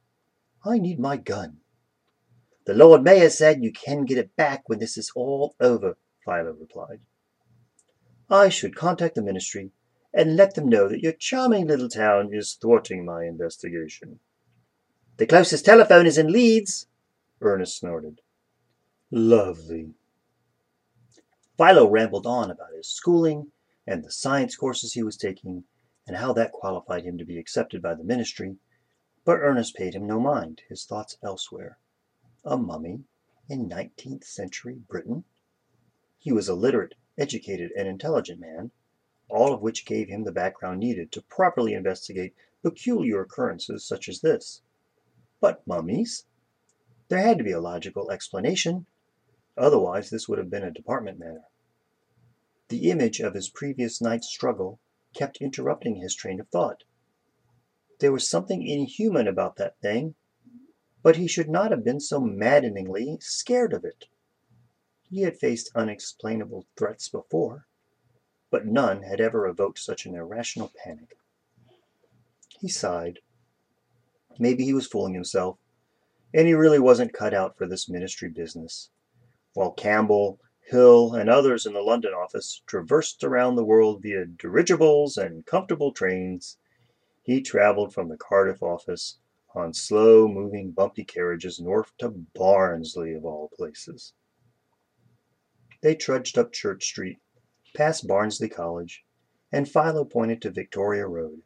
I 0.65 0.77
need 0.77 0.99
my 0.99 1.17
gun. 1.17 1.57
The 2.65 2.73
Lord 2.73 3.03
Mayor 3.03 3.29
said 3.29 3.63
you 3.63 3.71
can 3.71 4.05
get 4.05 4.17
it 4.17 4.35
back 4.35 4.67
when 4.67 4.79
this 4.79 4.97
is 4.97 5.11
all 5.15 5.55
over, 5.59 5.97
Philo 6.27 6.51
replied. 6.51 6.99
I 8.29 8.49
should 8.49 8.75
contact 8.75 9.15
the 9.15 9.21
ministry 9.21 9.71
and 10.13 10.35
let 10.35 10.55
them 10.55 10.67
know 10.67 10.89
that 10.89 10.99
your 10.99 11.13
charming 11.13 11.67
little 11.67 11.87
town 11.87 12.33
is 12.33 12.53
thwarting 12.53 13.05
my 13.05 13.23
investigation. 13.23 14.19
The 15.15 15.25
closest 15.25 15.63
telephone 15.63 16.05
is 16.05 16.17
in 16.17 16.29
Leeds, 16.29 16.87
Ernest 17.39 17.77
snorted. 17.77 18.19
Lovely. 19.09 19.93
Philo 21.57 21.89
rambled 21.89 22.27
on 22.27 22.51
about 22.51 22.73
his 22.75 22.89
schooling 22.89 23.53
and 23.87 24.03
the 24.03 24.11
science 24.11 24.57
courses 24.57 24.93
he 24.93 25.03
was 25.03 25.15
taking 25.15 25.63
and 26.05 26.17
how 26.17 26.33
that 26.33 26.51
qualified 26.51 27.05
him 27.05 27.17
to 27.17 27.25
be 27.25 27.39
accepted 27.39 27.81
by 27.81 27.95
the 27.95 28.03
ministry, 28.03 28.57
but 29.23 29.39
Ernest 29.39 29.75
paid 29.75 29.95
him 29.95 30.05
no 30.05 30.19
mind, 30.19 30.61
his 30.67 30.83
thoughts 30.83 31.17
elsewhere. 31.23 31.77
A 32.43 32.57
mummy 32.57 33.05
in 33.47 33.69
19th 33.69 34.25
century 34.25 34.75
Britain? 34.89 35.23
He 36.27 36.33
was 36.33 36.49
a 36.49 36.55
literate, 36.55 36.95
educated, 37.17 37.71
and 37.77 37.87
intelligent 37.87 38.41
man, 38.41 38.71
all 39.29 39.53
of 39.53 39.61
which 39.61 39.85
gave 39.85 40.09
him 40.09 40.25
the 40.25 40.31
background 40.33 40.81
needed 40.81 41.09
to 41.13 41.21
properly 41.21 41.73
investigate 41.73 42.35
peculiar 42.61 43.21
occurrences 43.21 43.87
such 43.87 44.09
as 44.09 44.19
this. 44.19 44.61
But 45.39 45.65
mummies? 45.65 46.25
There 47.07 47.19
had 47.19 47.37
to 47.37 47.45
be 47.45 47.53
a 47.53 47.61
logical 47.61 48.11
explanation, 48.11 48.87
otherwise 49.55 50.09
this 50.09 50.27
would 50.27 50.37
have 50.37 50.49
been 50.49 50.65
a 50.65 50.69
department 50.69 51.17
matter. 51.17 51.45
The 52.67 52.91
image 52.91 53.21
of 53.21 53.33
his 53.33 53.47
previous 53.47 54.01
night's 54.01 54.27
struggle 54.27 54.81
kept 55.13 55.37
interrupting 55.37 55.95
his 55.95 56.13
train 56.13 56.41
of 56.41 56.49
thought. 56.49 56.83
There 58.01 58.11
was 58.11 58.27
something 58.27 58.67
inhuman 58.67 59.29
about 59.29 59.55
that 59.55 59.79
thing, 59.79 60.15
but 61.01 61.15
he 61.15 61.27
should 61.29 61.49
not 61.49 61.71
have 61.71 61.85
been 61.85 62.01
so 62.01 62.19
maddeningly 62.19 63.17
scared 63.21 63.71
of 63.71 63.85
it. 63.85 64.09
He 65.09 65.21
had 65.21 65.37
faced 65.37 65.71
unexplainable 65.73 66.65
threats 66.75 67.07
before, 67.07 67.65
but 68.49 68.65
none 68.65 69.03
had 69.03 69.21
ever 69.21 69.47
evoked 69.47 69.79
such 69.79 70.05
an 70.05 70.15
irrational 70.15 70.73
panic. 70.83 71.17
He 72.59 72.67
sighed. 72.67 73.19
Maybe 74.37 74.65
he 74.65 74.73
was 74.73 74.87
fooling 74.87 75.13
himself, 75.13 75.59
and 76.33 76.45
he 76.45 76.53
really 76.53 76.79
wasn't 76.79 77.13
cut 77.13 77.33
out 77.33 77.57
for 77.57 77.65
this 77.65 77.87
ministry 77.87 78.27
business. 78.27 78.89
While 79.53 79.71
Campbell, 79.71 80.39
Hill, 80.59 81.13
and 81.13 81.29
others 81.29 81.65
in 81.65 81.71
the 81.73 81.81
London 81.81 82.13
office 82.13 82.61
traversed 82.65 83.23
around 83.23 83.55
the 83.55 83.63
world 83.63 84.01
via 84.01 84.25
dirigibles 84.25 85.17
and 85.17 85.45
comfortable 85.45 85.93
trains, 85.93 86.57
he 87.23 87.41
traveled 87.41 87.93
from 87.93 88.09
the 88.09 88.17
Cardiff 88.17 88.61
office 88.61 89.19
on 89.55 89.73
slow 89.73 90.27
moving 90.27 90.71
bumpy 90.71 91.05
carriages 91.05 91.61
north 91.61 91.93
to 91.99 92.09
Barnsley, 92.09 93.13
of 93.13 93.23
all 93.23 93.49
places. 93.55 94.13
They 95.81 95.95
trudged 95.95 96.37
up 96.37 96.51
Church 96.51 96.85
Street, 96.85 97.19
past 97.75 98.07
Barnsley 98.07 98.49
College, 98.49 99.05
and 99.51 99.69
Philo 99.69 100.05
pointed 100.05 100.41
to 100.41 100.51
Victoria 100.51 101.07
Road. 101.07 101.43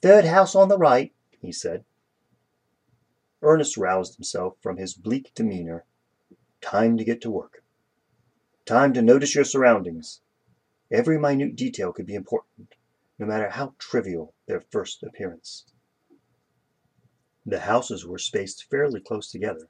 Third 0.00 0.24
house 0.24 0.54
on 0.54 0.68
the 0.68 0.78
right, 0.78 1.14
he 1.40 1.52
said. 1.52 1.84
Ernest 3.40 3.76
roused 3.76 4.16
himself 4.16 4.56
from 4.60 4.76
his 4.76 4.94
bleak 4.94 5.32
demeanor. 5.34 5.84
Time 6.60 6.96
to 6.96 7.04
get 7.04 7.20
to 7.22 7.30
work. 7.30 7.64
Time 8.64 8.92
to 8.94 9.02
notice 9.02 9.34
your 9.34 9.44
surroundings. 9.44 10.20
Every 10.90 11.18
minute 11.18 11.56
detail 11.56 11.92
could 11.92 12.06
be 12.06 12.14
important, 12.14 12.74
no 13.18 13.26
matter 13.26 13.48
how 13.48 13.74
trivial 13.78 14.34
their 14.46 14.60
first 14.60 15.02
appearance. 15.02 15.66
The 17.46 17.60
houses 17.60 18.06
were 18.06 18.18
spaced 18.18 18.70
fairly 18.70 19.00
close 19.00 19.30
together, 19.30 19.68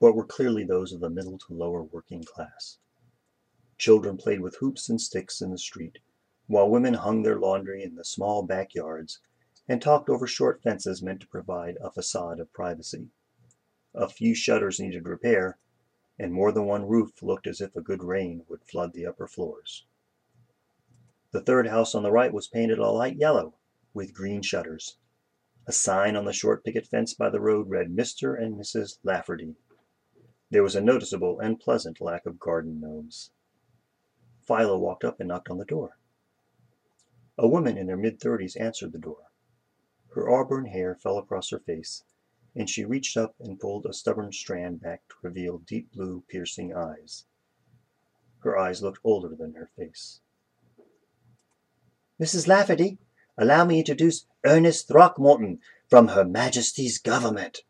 but 0.00 0.14
were 0.14 0.24
clearly 0.24 0.64
those 0.64 0.92
of 0.92 1.00
the 1.00 1.10
middle 1.10 1.38
to 1.38 1.54
lower 1.54 1.82
working 1.82 2.24
class. 2.24 2.78
Children 3.78 4.16
played 4.16 4.40
with 4.40 4.56
hoops 4.56 4.88
and 4.88 5.00
sticks 5.00 5.42
in 5.42 5.50
the 5.50 5.58
street, 5.58 5.98
while 6.46 6.70
women 6.70 6.94
hung 6.94 7.22
their 7.22 7.38
laundry 7.38 7.82
in 7.82 7.94
the 7.94 8.04
small 8.04 8.42
back 8.42 8.74
yards 8.74 9.20
and 9.68 9.82
talked 9.82 10.08
over 10.08 10.26
short 10.26 10.62
fences 10.62 11.02
meant 11.02 11.20
to 11.20 11.28
provide 11.28 11.76
a 11.80 11.90
facade 11.90 12.40
of 12.40 12.52
privacy. 12.52 13.10
A 13.94 14.08
few 14.08 14.34
shutters 14.34 14.80
needed 14.80 15.06
repair, 15.06 15.58
and 16.18 16.32
more 16.32 16.52
than 16.52 16.64
one 16.64 16.86
roof 16.88 17.22
looked 17.22 17.46
as 17.46 17.60
if 17.60 17.76
a 17.76 17.82
good 17.82 18.02
rain 18.02 18.44
would 18.48 18.64
flood 18.64 18.92
the 18.92 19.04
upper 19.04 19.26
floors. 19.26 19.86
The 21.32 21.42
third 21.42 21.66
house 21.66 21.94
on 21.94 22.02
the 22.02 22.12
right 22.12 22.32
was 22.32 22.48
painted 22.48 22.78
a 22.78 22.90
light 22.90 23.16
yellow, 23.16 23.58
with 23.92 24.14
green 24.14 24.40
shutters. 24.40 24.96
A 25.66 25.72
sign 25.72 26.16
on 26.16 26.24
the 26.24 26.32
short 26.32 26.64
picket 26.64 26.86
fence 26.86 27.12
by 27.12 27.28
the 27.28 27.40
road 27.40 27.68
read 27.68 27.94
Mr. 27.94 28.40
and 28.40 28.56
Mrs. 28.56 28.98
Lafferty. 29.02 29.56
There 30.48 30.62
was 30.62 30.76
a 30.76 30.80
noticeable 30.80 31.40
and 31.40 31.60
pleasant 31.60 32.00
lack 32.00 32.24
of 32.24 32.38
garden 32.38 32.80
gnomes. 32.80 33.32
Philo 34.46 34.78
walked 34.78 35.04
up 35.04 35.18
and 35.18 35.28
knocked 35.28 35.50
on 35.50 35.58
the 35.58 35.64
door. 35.64 35.98
A 37.36 37.48
woman 37.48 37.76
in 37.76 37.88
her 37.88 37.96
mid 37.96 38.20
thirties 38.20 38.56
answered 38.56 38.92
the 38.92 38.98
door. 38.98 39.30
Her 40.14 40.30
auburn 40.30 40.66
hair 40.66 40.94
fell 40.94 41.18
across 41.18 41.50
her 41.50 41.58
face, 41.58 42.04
and 42.54 42.70
she 42.70 42.84
reached 42.84 43.16
up 43.16 43.34
and 43.40 43.60
pulled 43.60 43.84
a 43.84 43.92
stubborn 43.92 44.32
strand 44.32 44.80
back 44.80 45.06
to 45.08 45.16
reveal 45.20 45.58
deep 45.58 45.92
blue, 45.92 46.22
piercing 46.28 46.74
eyes. 46.74 47.26
Her 48.38 48.56
eyes 48.56 48.82
looked 48.82 49.00
older 49.02 49.34
than 49.34 49.54
her 49.54 49.66
face. 49.76 50.20
Mrs. 52.20 52.46
Lafferty, 52.46 52.98
allow 53.36 53.64
me 53.64 53.82
to 53.82 53.92
introduce 53.92 54.26
Ernest 54.44 54.88
Throckmorton 54.88 55.60
from 55.88 56.08
Her 56.08 56.24
Majesty's 56.24 56.98
government, 56.98 57.64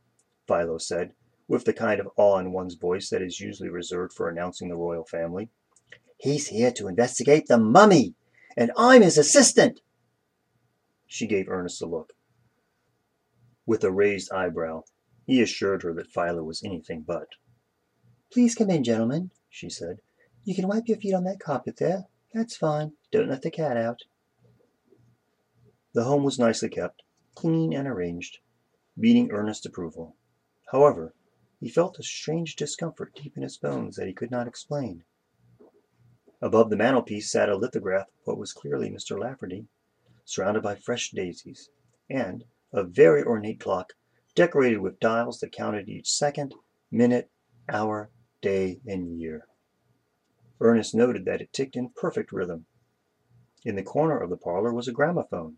Philo 0.47 0.79
said, 0.79 1.15
with 1.49 1.65
the 1.65 1.73
kind 1.73 1.99
of 2.01 2.11
awe 2.17 2.39
in 2.39 2.53
one's 2.53 2.75
voice 2.75 3.11
that 3.11 3.23
is 3.23 3.41
usually 3.41 3.71
reserved 3.71 4.13
for 4.13 4.29
announcing 4.29 4.69
the 4.69 4.77
royal 4.77 5.05
family. 5.05 5.51
He's 6.27 6.49
here 6.49 6.73
to 6.73 6.89
investigate 6.89 7.47
the 7.47 7.57
mummy, 7.57 8.17
and 8.57 8.73
I'm 8.77 9.03
his 9.03 9.17
assistant. 9.17 9.81
She 11.07 11.25
gave 11.29 11.49
Ernest 11.49 11.81
a 11.83 11.87
look. 11.87 12.15
With 13.65 13.85
a 13.85 13.93
raised 13.93 14.33
eyebrow, 14.33 14.83
he 15.25 15.41
assured 15.41 15.85
her 15.85 15.95
that 15.95 16.11
Philo 16.11 16.43
was 16.43 16.65
anything 16.65 17.03
but. 17.03 17.29
Please 18.33 18.57
come 18.57 18.71
in, 18.71 18.83
gentlemen, 18.83 19.31
she 19.49 19.71
said. 19.71 20.01
You 20.43 20.57
can 20.57 20.67
wipe 20.67 20.89
your 20.89 20.97
feet 20.99 21.15
on 21.15 21.23
that 21.23 21.39
carpet 21.39 21.77
there. 21.77 22.07
That's 22.35 22.57
fine. 22.57 22.95
Don't 23.13 23.29
let 23.29 23.43
the 23.43 23.51
cat 23.53 23.77
out. 23.77 24.03
The 25.93 26.03
home 26.03 26.25
was 26.25 26.41
nicely 26.41 26.71
kept, 26.71 27.03
clean 27.37 27.73
and 27.73 27.87
arranged, 27.87 28.39
meeting 28.97 29.31
Ernest's 29.31 29.67
approval. 29.67 30.17
However, 30.73 31.15
he 31.61 31.69
felt 31.69 32.01
a 32.01 32.03
strange 32.03 32.57
discomfort 32.57 33.15
deep 33.15 33.37
in 33.37 33.45
his 33.45 33.59
bones 33.59 33.95
that 33.95 34.09
he 34.09 34.13
could 34.13 34.33
not 34.33 34.49
explain. 34.49 35.05
Above 36.43 36.69
the 36.69 36.77
mantelpiece 36.77 37.31
sat 37.31 37.49
a 37.49 37.57
lithograph 37.57 38.09
of 38.09 38.27
what 38.27 38.39
was 38.39 38.53
clearly 38.53 38.91
Mr. 38.91 39.19
Lafferty, 39.19 39.67
surrounded 40.25 40.63
by 40.63 40.75
fresh 40.75 41.11
daisies, 41.11 41.71
and, 42.11 42.45
a 42.73 42.83
very 42.83 43.23
ornate 43.23 43.59
clock 43.59 43.95
decorated 44.35 44.79
with 44.79 45.01
dials 45.01 45.41
that 45.41 45.51
counted 45.51 45.89
each 45.89 46.11
second, 46.11 46.55
minute, 46.91 47.31
hour, 47.69 48.11
day, 48.43 48.81
and 48.87 49.19
year. 49.19 49.49
Ernest 50.61 50.95
noted 50.95 51.25
that 51.25 51.41
it 51.41 51.53
ticked 51.53 51.75
in 51.75 51.89
perfect 51.89 52.33
rhythm. 52.33 52.67
In 53.65 53.77
the 53.77 53.83
corner 53.83 54.19
of 54.19 54.29
the 54.31 54.37
parlor 54.37 54.73
was 54.73 54.89
a 54.89 54.93
gramophone, 54.93 55.57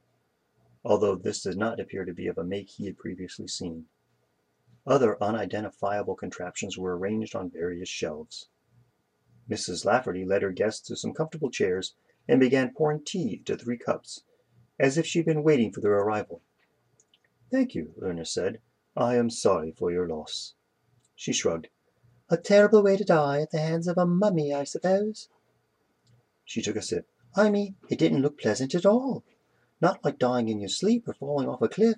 although 0.84 1.16
this 1.16 1.42
did 1.42 1.58
not 1.58 1.80
appear 1.80 2.04
to 2.04 2.14
be 2.14 2.28
of 2.28 2.38
a 2.38 2.44
make 2.44 2.70
he 2.70 2.86
had 2.86 2.96
previously 2.96 3.48
seen. 3.48 3.86
Other 4.86 5.22
unidentifiable 5.22 6.14
contraptions 6.14 6.78
were 6.78 6.96
arranged 6.96 7.34
on 7.34 7.50
various 7.50 7.88
shelves. 7.88 8.48
Mrs. 9.50 9.84
Lafferty 9.84 10.24
led 10.24 10.42
her 10.42 10.52
guests 10.52 10.86
to 10.88 10.96
some 10.96 11.14
comfortable 11.14 11.50
chairs 11.50 11.94
and 12.28 12.38
began 12.38 12.74
pouring 12.74 13.02
tea 13.04 13.36
into 13.38 13.56
three 13.56 13.78
cups, 13.78 14.22
as 14.78 14.98
if 14.98 15.06
she 15.06 15.20
had 15.20 15.26
been 15.26 15.42
waiting 15.42 15.72
for 15.72 15.80
their 15.80 15.94
arrival. 15.94 16.42
Thank 17.50 17.74
you, 17.74 17.94
Ernest 18.02 18.34
said. 18.34 18.60
I 18.96 19.16
am 19.16 19.30
sorry 19.30 19.72
for 19.72 19.90
your 19.90 20.06
loss. 20.06 20.54
She 21.16 21.32
shrugged. 21.32 21.68
A 22.28 22.36
terrible 22.36 22.82
way 22.82 22.96
to 22.96 23.04
die 23.04 23.40
at 23.40 23.50
the 23.50 23.58
hands 23.58 23.88
of 23.88 23.96
a 23.96 24.04
mummy, 24.04 24.52
I 24.52 24.64
suppose. 24.64 25.28
She 26.44 26.60
took 26.60 26.76
a 26.76 26.82
sip. 26.82 27.08
I 27.34 27.48
mean, 27.48 27.76
it 27.88 27.98
didn't 27.98 28.22
look 28.22 28.38
pleasant 28.38 28.74
at 28.74 28.84
all. 28.84 29.24
Not 29.80 30.04
like 30.04 30.18
dying 30.18 30.48
in 30.48 30.60
your 30.60 30.68
sleep 30.68 31.08
or 31.08 31.14
falling 31.14 31.48
off 31.48 31.62
a 31.62 31.68
cliff, 31.68 31.96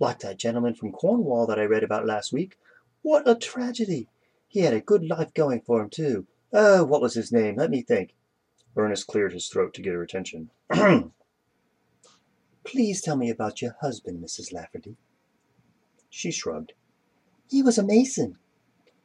like 0.00 0.20
that 0.20 0.38
gentleman 0.38 0.74
from 0.74 0.92
Cornwall 0.92 1.46
that 1.46 1.58
I 1.58 1.64
read 1.64 1.84
about 1.84 2.06
last 2.06 2.32
week. 2.32 2.58
What 3.02 3.28
a 3.28 3.34
tragedy! 3.34 4.08
He 4.48 4.60
had 4.60 4.74
a 4.74 4.80
good 4.80 5.04
life 5.04 5.34
going 5.34 5.60
for 5.60 5.80
him, 5.80 5.90
too. 5.90 6.26
Oh, 6.52 6.84
what 6.84 7.00
was 7.00 7.14
his 7.14 7.32
name? 7.32 7.56
Let 7.56 7.70
me 7.70 7.82
think. 7.82 8.14
Ernest 8.76 9.06
cleared 9.06 9.32
his 9.32 9.48
throat 9.48 9.74
to 9.74 9.82
get 9.82 9.92
her 9.92 10.02
attention. 10.02 10.50
Please 12.64 13.02
tell 13.02 13.16
me 13.16 13.30
about 13.30 13.60
your 13.60 13.76
husband, 13.80 14.22
Mrs. 14.22 14.52
Lafferty. 14.52 14.96
She 16.10 16.30
shrugged. 16.30 16.72
He 17.50 17.62
was 17.62 17.78
a 17.78 17.82
mason. 17.82 18.38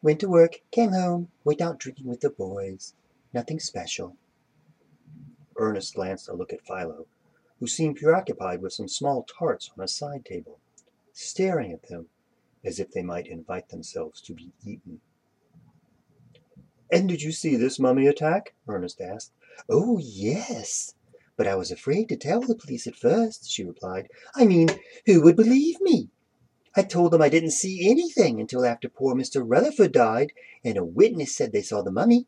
Went 0.02 0.20
to 0.20 0.30
work, 0.30 0.62
came 0.72 0.92
home, 0.92 1.30
went 1.44 1.62
out 1.62 1.80
drinking 1.80 2.08
with 2.08 2.22
the 2.22 2.30
boys. 2.30 2.94
Nothing 3.34 3.60
special. 3.60 4.16
Ernest 5.56 5.96
glanced 5.96 6.30
a 6.30 6.34
look 6.34 6.52
at 6.54 6.66
Philo, 6.66 7.08
who 7.60 7.68
seemed 7.68 7.98
preoccupied 7.98 8.62
with 8.62 8.74
some 8.74 8.88
small 8.88 9.24
tarts 9.24 9.70
on 9.78 9.84
a 9.84 9.88
side 9.88 10.26
table 10.26 10.60
staring 11.14 11.72
at 11.72 11.84
them 11.84 12.08
as 12.66 12.80
if 12.80 12.92
they 12.92 13.04
might 13.04 13.28
invite 13.28 13.70
themselves 13.70 14.20
to 14.22 14.34
be 14.34 14.52
eaten. 14.66 15.00
And 16.94 17.10
did 17.10 17.24
you 17.24 17.32
see 17.32 17.56
this 17.56 17.80
mummy 17.80 18.06
attack? 18.06 18.54
Ernest 18.68 19.02
asked. 19.02 19.32
Oh, 19.68 19.98
yes. 19.98 20.94
But 21.36 21.48
I 21.48 21.56
was 21.56 21.72
afraid 21.72 22.08
to 22.10 22.16
tell 22.16 22.42
the 22.42 22.54
police 22.54 22.86
at 22.86 22.96
first, 22.96 23.50
she 23.50 23.64
replied. 23.64 24.10
I 24.36 24.46
mean, 24.46 24.70
who 25.08 25.24
would 25.24 25.36
believe 25.36 25.82
me? 25.82 26.12
I 26.76 26.84
told 26.84 27.12
them 27.12 27.22
I 27.24 27.30
didn't 27.30 27.50
see 27.50 27.90
anything 27.90 28.40
until 28.40 28.64
after 28.64 28.90
poor 28.90 29.16
Mr. 29.16 29.44
Rutherford 29.44 29.92
died, 29.92 30.34
and 30.64 30.78
a 30.78 30.86
witness 30.86 31.36
said 31.36 31.52
they 31.52 31.64
saw 31.64 31.82
the 31.82 31.92
mummy. 31.92 32.28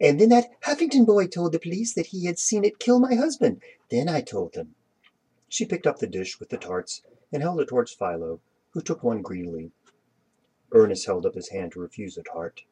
And 0.00 0.18
then 0.18 0.30
that 0.30 0.48
Huffington 0.62 1.04
boy 1.04 1.26
told 1.26 1.52
the 1.52 1.58
police 1.58 1.92
that 1.92 2.06
he 2.06 2.24
had 2.24 2.38
seen 2.38 2.64
it 2.64 2.78
kill 2.78 3.00
my 3.00 3.16
husband. 3.16 3.60
Then 3.90 4.08
I 4.08 4.22
told 4.22 4.54
them. 4.54 4.76
She 5.46 5.66
picked 5.66 5.86
up 5.86 5.98
the 5.98 6.06
dish 6.06 6.40
with 6.40 6.48
the 6.48 6.56
tarts 6.56 7.02
and 7.30 7.42
held 7.42 7.60
it 7.60 7.68
towards 7.68 7.92
Philo, 7.92 8.40
who 8.70 8.80
took 8.80 9.02
one 9.02 9.20
greedily. 9.20 9.72
Ernest 10.72 11.04
held 11.04 11.26
up 11.26 11.34
his 11.34 11.50
hand 11.50 11.72
to 11.72 11.80
refuse 11.80 12.16
a 12.16 12.22
tart. 12.22 12.62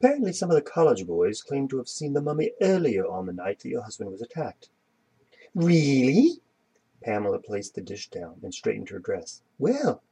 Apparently 0.00 0.32
some 0.32 0.48
of 0.48 0.54
the 0.54 0.62
college 0.62 1.06
boys 1.06 1.42
claim 1.42 1.66
to 1.68 1.78
have 1.78 1.88
seen 1.88 2.12
the 2.12 2.20
mummy 2.20 2.52
earlier 2.60 3.04
on 3.04 3.26
the 3.26 3.32
night 3.32 3.58
that 3.60 3.68
your 3.68 3.82
husband 3.82 4.10
was 4.12 4.22
attacked. 4.22 4.70
Really? 5.54 6.40
Pamela 7.02 7.40
placed 7.40 7.74
the 7.74 7.80
dish 7.80 8.08
down 8.08 8.38
and 8.42 8.54
straightened 8.54 8.90
her 8.90 9.00
dress. 9.00 9.42
Well, 9.58 10.02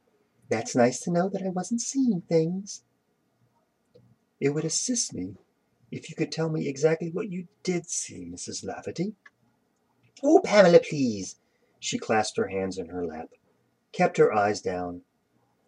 that's 0.49 0.75
nice 0.75 0.99
to 1.01 1.11
know 1.11 1.29
that 1.29 1.41
I 1.41 1.49
wasn't 1.49 1.81
seeing 1.81 2.21
things. 2.21 2.83
It 4.41 4.49
would 4.49 4.65
assist 4.65 5.13
me 5.13 5.35
if 5.89 6.09
you 6.09 6.15
could 6.17 6.33
tell 6.33 6.49
me 6.49 6.67
exactly 6.67 7.09
what 7.09 7.29
you 7.29 7.47
did 7.63 7.89
see, 7.89 8.25
Mrs. 8.25 8.65
Lafferty. 8.65 9.15
Oh, 10.21 10.41
Pamela, 10.43 10.79
please. 10.79 11.37
She 11.79 11.97
clasped 11.97 12.37
her 12.37 12.47
hands 12.47 12.77
in 12.77 12.89
her 12.89 13.05
lap, 13.05 13.29
kept 13.93 14.17
her 14.17 14.33
eyes 14.33 14.61
down, 14.61 15.03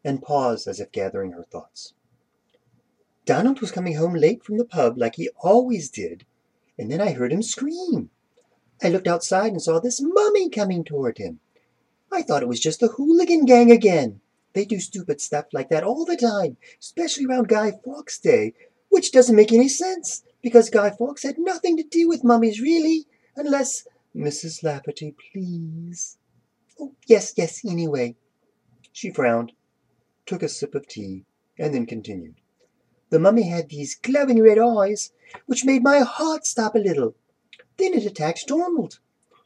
and 0.03 0.21
paused 0.21 0.67
as 0.67 0.79
if 0.79 0.91
gathering 0.91 1.32
her 1.32 1.43
thoughts. 1.43 1.93
Donald 3.29 3.61
was 3.61 3.71
coming 3.71 3.93
home 3.95 4.15
late 4.15 4.43
from 4.43 4.57
the 4.57 4.65
pub 4.65 4.97
like 4.97 5.13
he 5.13 5.29
always 5.43 5.91
did, 5.91 6.25
and 6.79 6.91
then 6.91 6.99
I 6.99 7.11
heard 7.11 7.31
him 7.31 7.43
scream. 7.43 8.09
I 8.81 8.89
looked 8.89 9.07
outside 9.07 9.51
and 9.51 9.61
saw 9.61 9.79
this 9.79 10.01
mummy 10.01 10.49
coming 10.49 10.83
toward 10.83 11.19
him. 11.19 11.39
I 12.11 12.23
thought 12.23 12.41
it 12.41 12.47
was 12.47 12.59
just 12.59 12.79
the 12.79 12.87
hooligan 12.87 13.45
gang 13.45 13.71
again. 13.71 14.21
They 14.53 14.65
do 14.65 14.79
stupid 14.79 15.21
stuff 15.21 15.45
like 15.53 15.69
that 15.69 15.83
all 15.83 16.05
the 16.05 16.17
time, 16.17 16.57
especially 16.79 17.27
around 17.27 17.49
Guy 17.49 17.73
Fawkes 17.85 18.17
Day, 18.17 18.55
which 18.89 19.11
doesn't 19.11 19.35
make 19.35 19.53
any 19.53 19.69
sense, 19.69 20.23
because 20.41 20.71
Guy 20.71 20.89
Fawkes 20.89 21.21
had 21.21 21.37
nothing 21.37 21.77
to 21.77 21.83
do 21.83 22.07
with 22.07 22.23
mummies, 22.23 22.59
really, 22.59 23.05
unless 23.35 23.87
Mrs. 24.15 24.63
Lafferty, 24.63 25.13
please. 25.31 26.17
Oh, 26.79 26.95
yes, 27.05 27.35
yes, 27.37 27.63
anyway. 27.63 28.15
She 28.91 29.11
frowned, 29.11 29.51
took 30.25 30.41
a 30.41 30.49
sip 30.49 30.73
of 30.73 30.87
tea, 30.87 31.25
and 31.59 31.75
then 31.75 31.85
continued. 31.85 32.38
The 33.10 33.19
mummy 33.19 33.50
had 33.50 33.69
these 33.69 33.95
glowing 33.95 34.41
red 34.41 34.60
eyes, 34.60 35.12
which 35.48 35.65
made 35.65 35.84
my 35.84 36.00
heart 36.00 36.45
stop 36.45 36.76
a 36.76 36.80
little. 36.80 37.15
Then 37.78 37.93
it 37.93 38.06
attacked 38.06 38.48
Donald. 38.48 39.00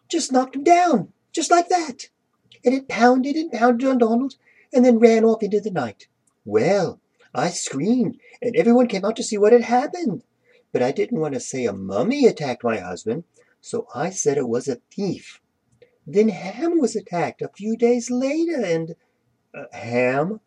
Just 0.09 0.31
knocked 0.31 0.55
him 0.55 0.63
down, 0.63 1.13
just 1.31 1.49
like 1.49 1.69
that. 1.69 2.09
And 2.65 2.73
it 2.73 2.87
pounded 2.87 3.35
and 3.35 3.51
pounded 3.51 3.87
on 3.87 3.97
Donald, 3.97 4.35
and 4.73 4.83
then 4.83 4.99
ran 4.99 5.23
off 5.23 5.43
into 5.43 5.61
the 5.61 5.71
night. 5.71 6.07
Well, 6.45 6.99
I 7.33 7.49
screamed, 7.49 8.19
and 8.41 8.55
everyone 8.55 8.87
came 8.87 9.05
out 9.05 9.15
to 9.17 9.23
see 9.23 9.37
what 9.37 9.53
had 9.53 9.63
happened. 9.63 10.23
But 10.71 10.81
I 10.81 10.91
didn't 10.91 11.19
want 11.19 11.33
to 11.35 11.39
say 11.39 11.65
a 11.65 11.73
mummy 11.73 12.25
attacked 12.25 12.63
my 12.63 12.79
husband, 12.79 13.23
so 13.61 13.87
I 13.95 14.09
said 14.09 14.37
it 14.37 14.49
was 14.49 14.67
a 14.67 14.81
thief. 14.91 15.39
Then 16.05 16.29
Ham 16.29 16.79
was 16.79 16.95
attacked 16.95 17.41
a 17.41 17.47
few 17.47 17.77
days 17.77 18.11
later, 18.11 18.61
and. 18.61 18.95
Uh, 19.53 19.65
Ham? 19.71 20.41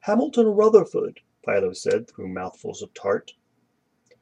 Hamilton 0.00 0.46
Rutherford, 0.48 1.20
Philo 1.46 1.72
said 1.72 2.08
through 2.08 2.28
mouthfuls 2.28 2.82
of 2.82 2.92
tart. 2.92 3.32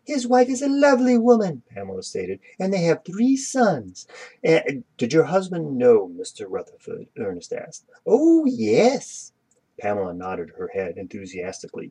His 0.07 0.27
wife 0.27 0.51
is 0.51 0.61
a 0.61 0.69
lovely 0.69 1.17
woman, 1.17 1.63
Pamela 1.71 2.03
stated, 2.03 2.39
and 2.61 2.73
they 2.73 2.83
have 2.83 3.05
three 3.05 3.37
sons. 3.37 4.07
Uh, 4.47 4.61
did 4.99 5.15
your 5.15 5.25
husband 5.25 5.79
know 5.79 6.07
Mr. 6.07 6.45
Rutherford? 6.47 7.07
Ernest 7.19 7.55
asked. 7.55 7.87
Oh, 8.07 8.45
yes. 8.45 9.33
Pamela 9.81 10.13
nodded 10.13 10.53
her 10.59 10.69
head 10.75 10.99
enthusiastically. 10.99 11.91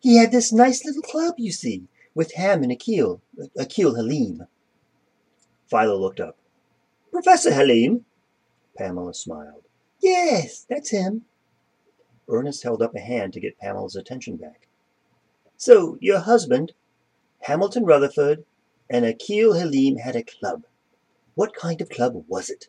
He 0.00 0.16
had 0.16 0.32
this 0.32 0.52
nice 0.52 0.84
little 0.84 1.02
club, 1.02 1.36
you 1.38 1.52
see, 1.52 1.84
with 2.14 2.34
Ham 2.34 2.64
and 2.64 2.72
Akil, 2.72 3.22
Akil 3.56 3.94
Halim. 3.94 4.46
Philo 5.70 5.96
looked 5.96 6.20
up. 6.20 6.36
Professor 7.12 7.54
Halim? 7.54 8.04
Pamela 8.76 9.14
smiled. 9.14 9.62
Yes, 10.02 10.66
that's 10.68 10.90
him. 10.90 11.24
Ernest 12.28 12.62
held 12.62 12.82
up 12.82 12.94
a 12.94 13.00
hand 13.00 13.32
to 13.32 13.40
get 13.40 13.58
Pamela's 13.58 13.96
attention 13.96 14.36
back. 14.36 14.68
So, 15.56 15.96
your 16.00 16.20
husband, 16.20 16.72
Hamilton 17.40 17.84
Rutherford, 17.84 18.44
and 18.90 19.04
Akil 19.04 19.54
Halim 19.54 19.96
had 19.96 20.16
a 20.16 20.22
club. 20.22 20.64
What 21.34 21.54
kind 21.54 21.80
of 21.80 21.88
club 21.88 22.24
was 22.28 22.50
it? 22.50 22.68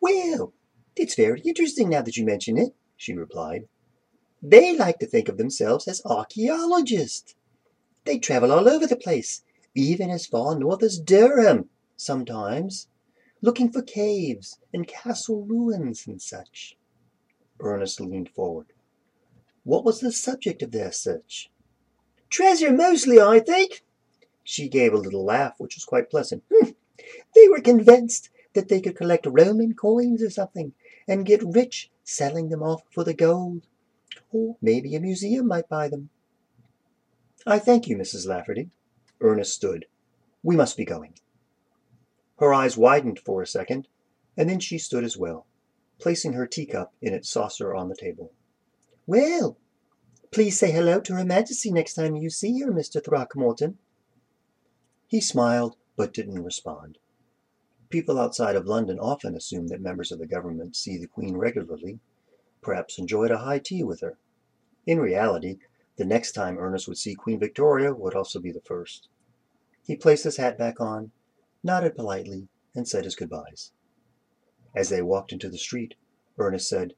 Well, 0.00 0.52
it's 0.96 1.14
very 1.14 1.40
interesting 1.40 1.88
now 1.90 2.02
that 2.02 2.16
you 2.16 2.24
mention 2.24 2.58
it, 2.58 2.74
she 2.96 3.14
replied. 3.14 3.68
They 4.42 4.76
like 4.76 4.98
to 4.98 5.06
think 5.06 5.28
of 5.28 5.38
themselves 5.38 5.86
as 5.86 6.02
archaeologists. 6.04 7.34
They 8.04 8.18
travel 8.18 8.50
all 8.50 8.68
over 8.68 8.86
the 8.86 8.96
place, 8.96 9.42
even 9.74 10.10
as 10.10 10.26
far 10.26 10.58
north 10.58 10.82
as 10.82 10.98
Durham, 10.98 11.70
sometimes, 11.96 12.88
looking 13.40 13.70
for 13.70 13.82
caves 13.82 14.58
and 14.72 14.86
castle 14.88 15.44
ruins 15.44 16.06
and 16.06 16.20
such. 16.20 16.76
Ernest 17.60 18.00
leaned 18.00 18.28
forward. 18.30 18.66
What 19.64 19.84
was 19.84 20.00
the 20.00 20.12
subject 20.12 20.62
of 20.62 20.72
their 20.72 20.92
search? 20.92 21.50
Treasure 22.30 22.72
mostly, 22.72 23.20
I 23.20 23.40
think. 23.40 23.84
She 24.42 24.68
gave 24.68 24.92
a 24.92 24.98
little 24.98 25.24
laugh, 25.24 25.54
which 25.58 25.76
was 25.76 25.84
quite 25.84 26.10
pleasant. 26.10 26.42
Hmm. 26.52 26.70
They 27.34 27.48
were 27.48 27.60
convinced 27.60 28.30
that 28.54 28.68
they 28.68 28.80
could 28.80 28.96
collect 28.96 29.26
Roman 29.26 29.74
coins 29.74 30.22
or 30.22 30.30
something 30.30 30.72
and 31.06 31.26
get 31.26 31.42
rich 31.42 31.90
selling 32.04 32.48
them 32.48 32.62
off 32.62 32.82
for 32.90 33.04
the 33.04 33.14
gold. 33.14 33.66
Or 34.32 34.56
maybe 34.60 34.94
a 34.94 35.00
museum 35.00 35.46
might 35.46 35.68
buy 35.68 35.88
them. 35.88 36.10
I 37.46 37.58
thank 37.58 37.88
you, 37.88 37.96
Mrs. 37.96 38.26
Lafferty. 38.26 38.70
Ernest 39.20 39.54
stood. 39.54 39.86
We 40.42 40.56
must 40.56 40.76
be 40.76 40.84
going. 40.84 41.14
Her 42.38 42.52
eyes 42.52 42.76
widened 42.76 43.20
for 43.20 43.42
a 43.42 43.46
second, 43.46 43.88
and 44.36 44.48
then 44.48 44.58
she 44.58 44.78
stood 44.78 45.04
as 45.04 45.16
well, 45.16 45.46
placing 46.02 46.32
her 46.32 46.48
teacup 46.48 46.92
in 47.00 47.14
its 47.14 47.28
saucer 47.30 47.72
on 47.72 47.88
the 47.88 47.94
table. 47.94 48.32
Well, 49.06 49.56
please 50.32 50.58
say 50.58 50.72
hello 50.72 51.00
to 51.00 51.14
Her 51.14 51.24
Majesty 51.24 51.70
next 51.70 51.94
time 51.94 52.16
you 52.16 52.28
see 52.28 52.58
her, 52.60 52.72
Mr. 52.72 53.02
Throckmorton. 53.02 53.78
He 55.06 55.20
smiled, 55.20 55.76
but 55.94 56.12
didn't 56.12 56.42
respond. 56.42 56.98
People 57.88 58.18
outside 58.18 58.56
of 58.56 58.66
London 58.66 58.98
often 58.98 59.36
assume 59.36 59.68
that 59.68 59.80
members 59.80 60.10
of 60.10 60.18
the 60.18 60.26
government 60.26 60.74
see 60.74 60.98
the 60.98 61.06
Queen 61.06 61.36
regularly, 61.36 62.00
perhaps 62.62 62.98
enjoyed 62.98 63.30
a 63.30 63.38
high 63.38 63.60
tea 63.60 63.84
with 63.84 64.00
her. 64.00 64.18
In 64.86 64.98
reality, 64.98 65.58
the 65.96 66.04
next 66.04 66.32
time 66.32 66.58
Ernest 66.58 66.88
would 66.88 66.98
see 66.98 67.14
Queen 67.14 67.38
Victoria 67.38 67.94
would 67.94 68.14
also 68.16 68.40
be 68.40 68.50
the 68.50 68.60
first. 68.62 69.08
He 69.86 69.94
placed 69.94 70.24
his 70.24 70.38
hat 70.38 70.58
back 70.58 70.80
on, 70.80 71.12
nodded 71.62 71.94
politely, 71.94 72.48
and 72.74 72.88
said 72.88 73.04
his 73.04 73.14
goodbyes. 73.14 73.70
As 74.74 74.88
they 74.88 75.02
walked 75.02 75.32
into 75.32 75.48
the 75.48 75.58
street, 75.58 75.94
Ernest 76.38 76.68
said, 76.68 76.94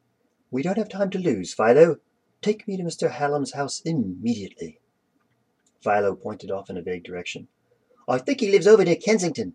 We 0.51 0.63
don't 0.63 0.79
have 0.79 0.89
time 0.89 1.11
to 1.11 1.19
lose, 1.19 1.55
Philo. 1.55 1.99
Take 2.41 2.69
me 2.69 2.77
to 2.77 2.83
Mr. 2.83 3.11
Halim's 3.11 3.55
house 3.55 3.81
immediately. 3.81 4.81
Philo 5.83 6.15
pointed 6.15 6.51
off 6.51 6.71
in 6.71 6.77
a 6.77 6.83
vague 6.83 7.05
direction. 7.05 7.49
I 8.07 8.19
think 8.19 8.41
he 8.41 8.51
lives 8.51 8.67
over 8.67 8.85
near 8.85 8.97
Kensington. 8.97 9.55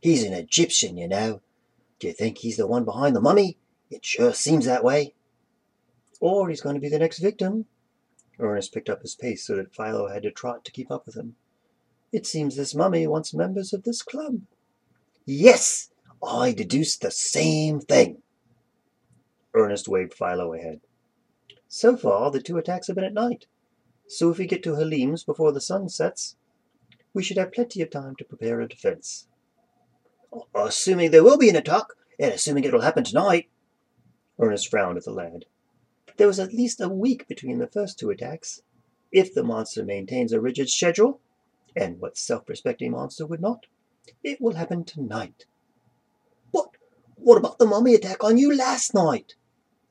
He's 0.00 0.22
an 0.22 0.32
Egyptian, 0.32 0.96
you 0.96 1.08
know. 1.08 1.40
Do 1.98 2.06
you 2.06 2.12
think 2.12 2.38
he's 2.38 2.56
the 2.56 2.66
one 2.66 2.84
behind 2.84 3.16
the 3.16 3.20
mummy? 3.20 3.58
It 3.90 4.04
sure 4.04 4.34
seems 4.34 4.66
that 4.66 4.84
way. 4.84 5.14
Or 6.20 6.48
he's 6.48 6.60
going 6.60 6.74
to 6.74 6.80
be 6.80 6.88
the 6.88 6.98
next 6.98 7.18
victim. 7.18 7.66
Ernest 8.38 8.72
picked 8.72 8.90
up 8.90 9.02
his 9.02 9.14
pace 9.14 9.46
so 9.46 9.56
that 9.56 9.74
Philo 9.74 10.08
had 10.08 10.22
to 10.24 10.30
trot 10.30 10.64
to 10.64 10.72
keep 10.72 10.90
up 10.90 11.06
with 11.06 11.16
him. 11.16 11.36
It 12.12 12.26
seems 12.26 12.56
this 12.56 12.74
mummy 12.74 13.06
wants 13.06 13.34
members 13.34 13.72
of 13.72 13.84
this 13.84 14.02
club. 14.02 14.42
Yes, 15.24 15.90
I 16.22 16.52
deduced 16.52 17.00
the 17.00 17.10
same 17.10 17.80
thing. 17.80 18.22
Ernest 19.54 19.88
waved 19.88 20.14
Philo 20.14 20.52
ahead. 20.52 20.80
So 21.68 21.96
far, 21.96 22.30
the 22.30 22.40
two 22.40 22.58
attacks 22.58 22.86
have 22.86 22.96
been 22.96 23.04
at 23.04 23.14
night. 23.14 23.46
So 24.06 24.30
if 24.30 24.38
we 24.38 24.46
get 24.46 24.62
to 24.64 24.76
Halim's 24.76 25.24
before 25.24 25.52
the 25.52 25.60
sun 25.60 25.88
sets, 25.88 26.36
we 27.12 27.22
should 27.22 27.38
have 27.38 27.52
plenty 27.52 27.82
of 27.82 27.90
time 27.90 28.14
to 28.16 28.24
prepare 28.24 28.60
a 28.60 28.68
defense. 28.68 29.26
Assuming 30.54 31.10
there 31.10 31.24
will 31.24 31.38
be 31.38 31.48
an 31.48 31.56
attack, 31.56 31.86
and 32.18 32.32
assuming 32.32 32.64
it'll 32.64 32.82
happen 32.82 33.04
tonight. 33.04 33.48
Ernest 34.38 34.68
frowned 34.68 34.98
at 34.98 35.04
the 35.04 35.10
lad. 35.10 35.46
There 36.16 36.26
was 36.26 36.38
at 36.38 36.52
least 36.52 36.80
a 36.80 36.88
week 36.88 37.26
between 37.26 37.58
the 37.58 37.66
first 37.66 37.98
two 37.98 38.10
attacks. 38.10 38.62
If 39.10 39.34
the 39.34 39.42
monster 39.42 39.84
maintains 39.84 40.32
a 40.32 40.40
rigid 40.40 40.68
schedule, 40.68 41.20
and 41.74 42.00
what 42.00 42.16
self-respecting 42.16 42.90
monster 42.90 43.26
would 43.26 43.40
not, 43.40 43.66
it 44.22 44.40
will 44.40 44.54
happen 44.54 44.84
tonight. 44.84 45.46
What 47.16 47.38
about 47.38 47.58
the 47.58 47.66
mummy 47.66 47.94
attack 47.94 48.22
on 48.22 48.38
you 48.38 48.54
last 48.54 48.94
night? 48.94 49.34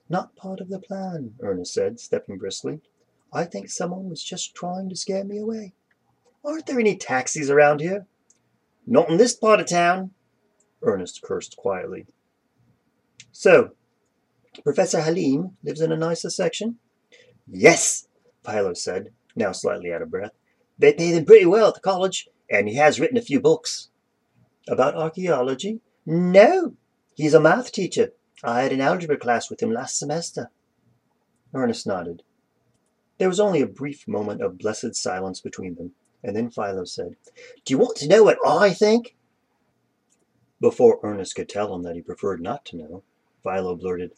Not 0.09 0.35
part 0.35 0.61
of 0.61 0.69
the 0.69 0.79
plan, 0.79 1.33
Ernest 1.41 1.73
said, 1.73 1.99
stepping 1.99 2.37
briskly. 2.37 2.81
I 3.33 3.43
think 3.43 3.69
someone 3.69 4.09
was 4.09 4.23
just 4.23 4.55
trying 4.55 4.89
to 4.89 4.95
scare 4.95 5.25
me 5.25 5.39
away. 5.39 5.73
Aren't 6.43 6.67
there 6.67 6.79
any 6.79 6.95
taxis 6.95 7.49
around 7.49 7.81
here? 7.81 8.05
Not 8.85 9.09
in 9.09 9.17
this 9.17 9.35
part 9.35 9.59
of 9.59 9.67
town, 9.67 10.11
Ernest 10.83 11.21
cursed 11.23 11.57
quietly. 11.57 12.05
So, 13.31 13.71
Professor 14.63 15.01
Halim 15.01 15.57
lives 15.63 15.81
in 15.81 15.91
a 15.91 15.97
nicer 15.97 16.29
section? 16.29 16.77
Yes, 17.47 18.07
Philo 18.45 18.73
said, 18.73 19.11
now 19.35 19.51
slightly 19.51 19.91
out 19.91 20.03
of 20.03 20.11
breath. 20.11 20.31
They 20.77 20.93
pay 20.93 21.07
him 21.07 21.25
pretty 21.25 21.45
well 21.45 21.69
at 21.69 21.73
the 21.73 21.79
college, 21.79 22.29
and 22.49 22.69
he 22.69 22.75
has 22.75 22.99
written 22.99 23.17
a 23.17 23.21
few 23.21 23.39
books. 23.39 23.89
About 24.69 24.95
archaeology? 24.95 25.81
No, 26.05 26.75
he's 27.15 27.33
a 27.33 27.39
math 27.39 27.71
teacher. 27.71 28.13
I 28.43 28.61
had 28.61 28.71
an 28.71 28.81
algebra 28.81 29.17
class 29.17 29.49
with 29.49 29.63
him 29.63 29.71
last 29.71 29.97
semester. 29.97 30.51
Ernest 31.53 31.87
nodded. 31.87 32.21
There 33.17 33.29
was 33.29 33.39
only 33.39 33.61
a 33.61 33.67
brief 33.67 34.07
moment 34.07 34.41
of 34.41 34.57
blessed 34.57 34.95
silence 34.95 35.39
between 35.39 35.75
them, 35.75 35.93
and 36.21 36.35
then 36.35 36.51
Philo 36.51 36.83
said, 36.83 37.15
Do 37.63 37.73
you 37.73 37.77
want 37.77 37.97
to 37.97 38.07
know 38.07 38.23
what 38.23 38.37
I 38.45 38.73
think? 38.73 39.15
Before 40.59 40.99
Ernest 41.01 41.35
could 41.35 41.49
tell 41.49 41.73
him 41.73 41.83
that 41.83 41.95
he 41.95 42.01
preferred 42.01 42.41
not 42.41 42.65
to 42.65 42.77
know, 42.77 43.03
Philo 43.41 43.75
blurted, 43.75 44.11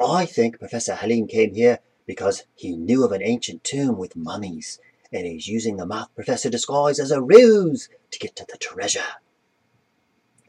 I 0.00 0.26
think 0.26 0.58
Professor 0.58 0.94
Halim 0.94 1.26
came 1.26 1.54
here 1.54 1.80
because 2.06 2.44
he 2.54 2.74
knew 2.74 3.04
of 3.04 3.12
an 3.12 3.22
ancient 3.22 3.62
tomb 3.62 3.98
with 3.98 4.16
mummies, 4.16 4.80
and 5.12 5.26
he's 5.26 5.46
using 5.46 5.76
the 5.76 5.86
math 5.86 6.14
professor 6.14 6.50
disguise 6.50 6.98
as 6.98 7.10
a 7.10 7.22
ruse 7.22 7.88
to 8.10 8.18
get 8.18 8.34
to 8.36 8.46
the 8.48 8.56
treasure. 8.56 9.04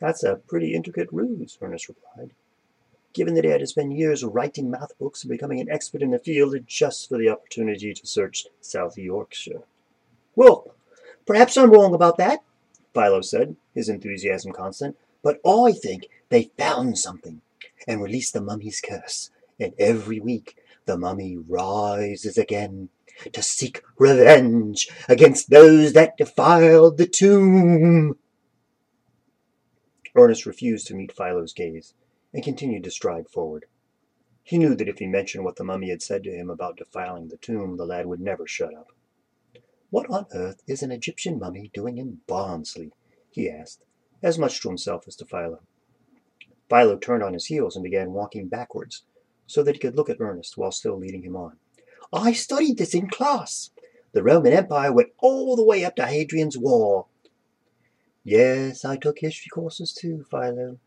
That's 0.01 0.23
a 0.23 0.35
pretty 0.35 0.73
intricate 0.73 1.07
ruse, 1.13 1.57
Ernest 1.61 1.87
replied 1.87 2.31
given 3.13 3.33
that 3.33 3.43
he 3.43 3.49
had 3.49 3.59
to 3.59 3.67
spend 3.67 3.97
years 3.97 4.23
writing 4.23 4.69
math 4.69 4.97
books 4.97 5.23
and 5.23 5.29
becoming 5.29 5.59
an 5.59 5.69
expert 5.69 6.01
in 6.01 6.11
the 6.11 6.19
field 6.19 6.55
just 6.65 7.09
for 7.09 7.17
the 7.17 7.29
opportunity 7.29 7.93
to 7.93 8.07
search 8.07 8.47
South 8.61 8.97
Yorkshire. 8.97 9.63
Well, 10.35 10.73
perhaps 11.25 11.57
I'm 11.57 11.71
wrong 11.71 11.93
about 11.93 12.17
that, 12.17 12.43
Philo 12.93 13.21
said, 13.21 13.55
his 13.73 13.89
enthusiasm 13.89 14.53
constant, 14.53 14.97
but 15.23 15.39
I 15.45 15.73
think 15.73 16.07
they 16.29 16.51
found 16.57 16.97
something 16.97 17.41
and 17.87 18.01
released 18.01 18.33
the 18.33 18.41
mummy's 18.41 18.81
curse, 18.81 19.29
and 19.59 19.73
every 19.77 20.19
week 20.19 20.57
the 20.85 20.97
mummy 20.97 21.37
rises 21.37 22.37
again 22.37 22.89
to 23.33 23.41
seek 23.41 23.83
revenge 23.97 24.89
against 25.07 25.49
those 25.49 25.93
that 25.93 26.17
defiled 26.17 26.97
the 26.97 27.07
tomb. 27.07 28.17
Ernest 30.15 30.45
refused 30.45 30.87
to 30.87 30.95
meet 30.95 31.11
Philo's 31.11 31.53
gaze 31.53 31.93
and 32.33 32.43
continued 32.43 32.83
to 32.83 32.91
stride 32.91 33.29
forward. 33.29 33.65
He 34.43 34.57
knew 34.57 34.75
that 34.75 34.89
if 34.89 34.99
he 34.99 35.07
mentioned 35.07 35.43
what 35.43 35.55
the 35.55 35.63
mummy 35.63 35.89
had 35.89 36.01
said 36.01 36.23
to 36.23 36.31
him 36.31 36.49
about 36.49 36.77
defiling 36.77 37.27
the 37.27 37.37
tomb, 37.37 37.77
the 37.77 37.85
lad 37.85 38.07
would 38.07 38.19
never 38.19 38.47
shut 38.47 38.73
up. 38.73 38.91
What 39.89 40.09
on 40.09 40.25
earth 40.33 40.63
is 40.67 40.81
an 40.81 40.91
Egyptian 40.91 41.37
mummy 41.37 41.69
doing 41.73 41.97
in 41.97 42.21
Barnsley? 42.27 42.91
he 43.29 43.49
asked, 43.49 43.83
as 44.23 44.39
much 44.39 44.61
to 44.61 44.69
himself 44.69 45.05
as 45.07 45.15
to 45.17 45.25
Philo. 45.25 45.61
Philo 46.69 46.97
turned 46.97 47.23
on 47.23 47.33
his 47.33 47.47
heels 47.47 47.75
and 47.75 47.83
began 47.83 48.13
walking 48.13 48.47
backwards, 48.47 49.03
so 49.45 49.61
that 49.63 49.75
he 49.75 49.79
could 49.79 49.95
look 49.95 50.09
at 50.09 50.21
Ernest 50.21 50.57
while 50.57 50.71
still 50.71 50.97
leading 50.97 51.23
him 51.23 51.35
on. 51.35 51.57
I 52.13 52.31
studied 52.31 52.77
this 52.77 52.93
in 52.93 53.09
class. 53.09 53.71
The 54.13 54.23
Roman 54.23 54.53
Empire 54.53 54.91
went 54.91 55.11
all 55.19 55.55
the 55.55 55.63
way 55.63 55.83
up 55.83 55.95
to 55.97 56.05
Hadrian's 56.05 56.57
Wall. 56.57 57.09
Yes, 58.23 58.85
I 58.85 58.97
took 58.97 59.19
history 59.19 59.49
courses 59.49 59.93
too, 59.93 60.25
Philo, 60.29 60.77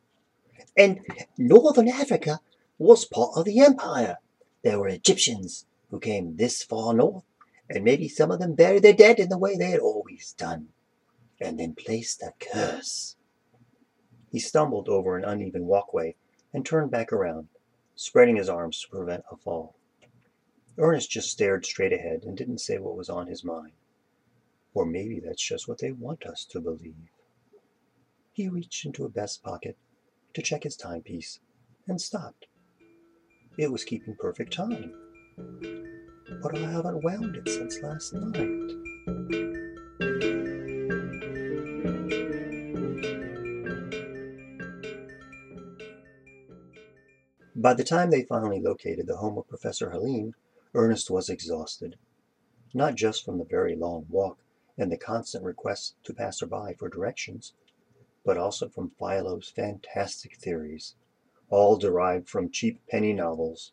and 0.76 1.00
northern 1.36 1.88
Africa 1.88 2.40
was 2.78 3.04
part 3.04 3.32
of 3.36 3.44
the 3.44 3.60
empire. 3.60 4.18
There 4.62 4.78
were 4.78 4.88
Egyptians 4.88 5.66
who 5.90 5.98
came 5.98 6.36
this 6.36 6.62
far 6.62 6.94
north, 6.94 7.24
and 7.68 7.84
maybe 7.84 8.08
some 8.08 8.30
of 8.30 8.38
them 8.38 8.54
buried 8.54 8.82
their 8.82 8.92
dead 8.92 9.18
in 9.18 9.30
the 9.30 9.38
way 9.38 9.56
they 9.56 9.70
had 9.70 9.80
always 9.80 10.32
done, 10.38 10.68
and 11.40 11.58
then 11.58 11.74
placed 11.74 12.22
a 12.22 12.32
curse. 12.38 13.16
He 14.30 14.38
stumbled 14.38 14.88
over 14.88 15.16
an 15.16 15.24
uneven 15.24 15.66
walkway 15.66 16.14
and 16.52 16.64
turned 16.64 16.90
back 16.90 17.12
around, 17.12 17.48
spreading 17.96 18.36
his 18.36 18.48
arms 18.48 18.80
to 18.80 18.88
prevent 18.88 19.24
a 19.30 19.36
fall. 19.36 19.74
Ernest 20.78 21.10
just 21.10 21.30
stared 21.30 21.64
straight 21.66 21.92
ahead 21.92 22.24
and 22.24 22.36
didn't 22.36 22.58
say 22.58 22.78
what 22.78 22.96
was 22.96 23.10
on 23.10 23.26
his 23.26 23.44
mind. 23.44 23.72
Or 24.72 24.84
maybe 24.84 25.20
that's 25.20 25.42
just 25.42 25.68
what 25.68 25.78
they 25.78 25.92
want 25.92 26.26
us 26.26 26.44
to 26.46 26.60
believe. 26.60 26.94
He 28.34 28.48
reached 28.48 28.84
into 28.84 29.04
a 29.04 29.08
vest 29.08 29.44
pocket 29.44 29.76
to 30.32 30.42
check 30.42 30.64
his 30.64 30.76
timepiece 30.76 31.38
and 31.86 32.00
stopped. 32.00 32.46
It 33.56 33.70
was 33.70 33.84
keeping 33.84 34.16
perfect 34.16 34.52
time. 34.52 34.92
But 36.42 36.58
I 36.58 36.68
haven't 36.68 37.04
wound 37.04 37.36
it 37.36 37.48
since 37.48 37.80
last 37.80 38.12
night. 38.12 38.72
By 47.54 47.74
the 47.74 47.84
time 47.84 48.10
they 48.10 48.24
finally 48.24 48.60
located 48.60 49.06
the 49.06 49.18
home 49.18 49.38
of 49.38 49.46
Professor 49.46 49.90
Halim, 49.90 50.34
Ernest 50.74 51.08
was 51.08 51.28
exhausted. 51.28 51.96
Not 52.74 52.96
just 52.96 53.24
from 53.24 53.38
the 53.38 53.44
very 53.44 53.76
long 53.76 54.06
walk 54.10 54.38
and 54.76 54.90
the 54.90 54.96
constant 54.96 55.44
requests 55.44 55.94
to 56.02 56.12
passer-by 56.12 56.74
for 56.74 56.88
directions, 56.88 57.52
but 58.24 58.38
also 58.38 58.68
from 58.68 58.90
Philo's 58.98 59.50
fantastic 59.50 60.36
theories, 60.36 60.94
all 61.50 61.76
derived 61.76 62.28
from 62.28 62.50
cheap 62.50 62.80
penny 62.88 63.12
novels, 63.12 63.72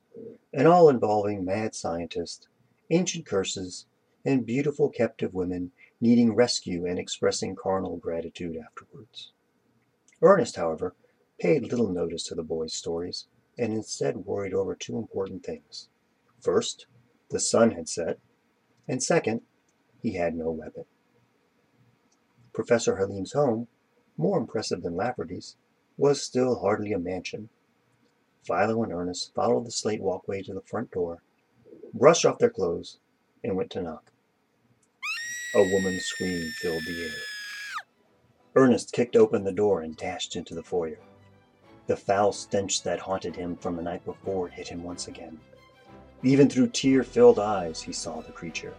and 0.54 0.68
all 0.68 0.90
involving 0.90 1.46
mad 1.46 1.74
scientists, 1.74 2.48
ancient 2.90 3.26
curses, 3.26 3.86
and 4.26 4.46
beautiful 4.46 4.90
captive 4.90 5.34
women 5.34 5.72
needing 6.00 6.36
rescue 6.36 6.86
and 6.86 7.00
expressing 7.00 7.56
carnal 7.56 7.98
gratitude 7.98 8.58
afterwards. 8.58 9.32
Ernest, 10.22 10.56
however, 10.58 10.96
paid 11.40 11.64
little 11.64 11.90
notice 11.90 12.24
to 12.24 12.36
the 12.36 12.44
boy's 12.44 12.74
stories, 12.74 13.28
and 13.58 13.74
instead 13.74 14.26
worried 14.26 14.54
over 14.54 14.76
two 14.76 14.98
important 14.98 15.44
things. 15.44 15.88
First, 16.40 16.86
the 17.30 17.40
sun 17.40 17.72
had 17.72 17.88
set, 17.88 18.20
and 18.88 19.02
second, 19.02 19.42
he 20.02 20.14
had 20.14 20.36
no 20.36 20.52
weapon. 20.52 20.86
Professor 22.54 22.98
Halim's 22.98 23.34
home 23.34 23.68
more 24.18 24.38
impressive 24.38 24.82
than 24.82 24.96
Lafferty's, 24.96 25.56
was 25.98 26.22
still 26.22 26.60
hardly 26.60 26.94
a 26.94 27.00
mansion. 27.00 27.50
Philo 28.44 28.84
and 28.84 28.92
Ernest 28.92 29.34
followed 29.34 29.66
the 29.66 29.72
slate 29.72 30.02
walkway 30.02 30.42
to 30.44 30.54
the 30.54 30.62
front 30.62 30.92
door, 30.92 31.22
brushed 31.94 32.26
off 32.26 32.40
their 32.40 32.50
clothes, 32.50 33.00
and 33.44 33.56
went 33.56 33.72
to 33.72 33.82
knock. 33.82 34.12
A 35.54 35.62
woman's 35.62 36.06
scream 36.06 36.50
filled 36.52 36.84
the 36.86 37.04
air. 37.04 37.20
Ernest 38.56 38.92
kicked 38.92 39.16
open 39.16 39.44
the 39.44 39.52
door 39.52 39.82
and 39.82 39.96
dashed 39.96 40.36
into 40.36 40.56
the 40.56 40.64
foyer. 40.64 41.00
The 41.88 41.98
foul 41.98 42.32
stench 42.32 42.84
that 42.84 43.00
haunted 43.00 43.36
him 43.36 43.56
from 43.58 43.76
the 43.76 43.82
night 43.82 44.06
before 44.06 44.48
hit 44.48 44.68
him 44.68 44.84
once 44.84 45.08
again. 45.08 45.40
Even 46.24 46.50
through 46.50 46.70
tear 46.70 47.04
filled 47.04 47.40
eyes, 47.40 47.82
he 47.82 47.92
saw 47.92 48.22
the 48.22 48.32
creature, 48.32 48.74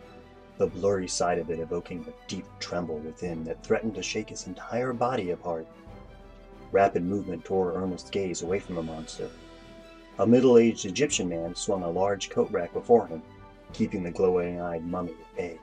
the 0.62 0.68
blurry 0.68 1.08
side 1.08 1.40
of 1.40 1.50
it 1.50 1.58
evoking 1.58 2.06
a 2.06 2.28
deep 2.28 2.44
tremble 2.60 2.98
within 2.98 3.42
that 3.42 3.60
threatened 3.64 3.96
to 3.96 4.00
shake 4.00 4.28
his 4.28 4.46
entire 4.46 4.92
body 4.92 5.32
apart. 5.32 5.66
Rapid 6.70 7.02
movement 7.02 7.44
tore 7.44 7.74
Ernest's 7.74 8.10
gaze 8.10 8.42
away 8.42 8.60
from 8.60 8.76
the 8.76 8.82
monster. 8.84 9.28
A 10.20 10.26
middle 10.26 10.58
aged 10.58 10.86
Egyptian 10.86 11.28
man 11.28 11.56
swung 11.56 11.82
a 11.82 11.90
large 11.90 12.30
coat 12.30 12.48
rack 12.52 12.72
before 12.72 13.08
him, 13.08 13.24
keeping 13.72 14.04
the 14.04 14.12
glowing 14.12 14.60
eyed 14.60 14.86
mummy 14.86 15.10
at 15.10 15.36
bay. 15.36 15.58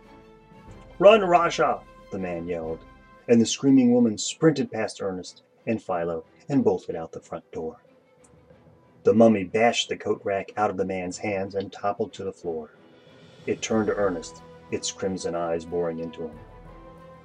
Run, 0.99 1.21
Rasha! 1.21 1.79
the 2.12 2.19
man 2.19 2.45
yelled, 2.45 2.79
and 3.29 3.39
the 3.39 3.45
screaming 3.45 3.93
woman 3.93 4.17
sprinted 4.17 4.69
past 4.69 5.01
Ernest 5.01 5.43
and 5.65 5.81
Philo 5.81 6.25
and 6.49 6.62
bolted 6.62 6.97
out 6.97 7.13
the 7.13 7.21
front 7.21 7.49
door. 7.53 7.77
The 9.03 9.13
mummy 9.13 9.45
bashed 9.45 9.88
the 9.88 9.95
coat 9.95 10.19
rack 10.25 10.51
out 10.57 10.69
of 10.69 10.75
the 10.75 10.83
man's 10.83 11.19
hands 11.19 11.55
and 11.55 11.71
toppled 11.71 12.12
to 12.13 12.25
the 12.25 12.33
floor. 12.33 12.71
It 13.47 13.62
turned 13.62 13.88
to 13.88 13.95
Ernest, 13.95 14.41
its 14.71 14.91
crimson 14.91 15.36
eyes 15.36 15.65
boring 15.65 15.99
into 15.99 16.23
him. 16.23 16.39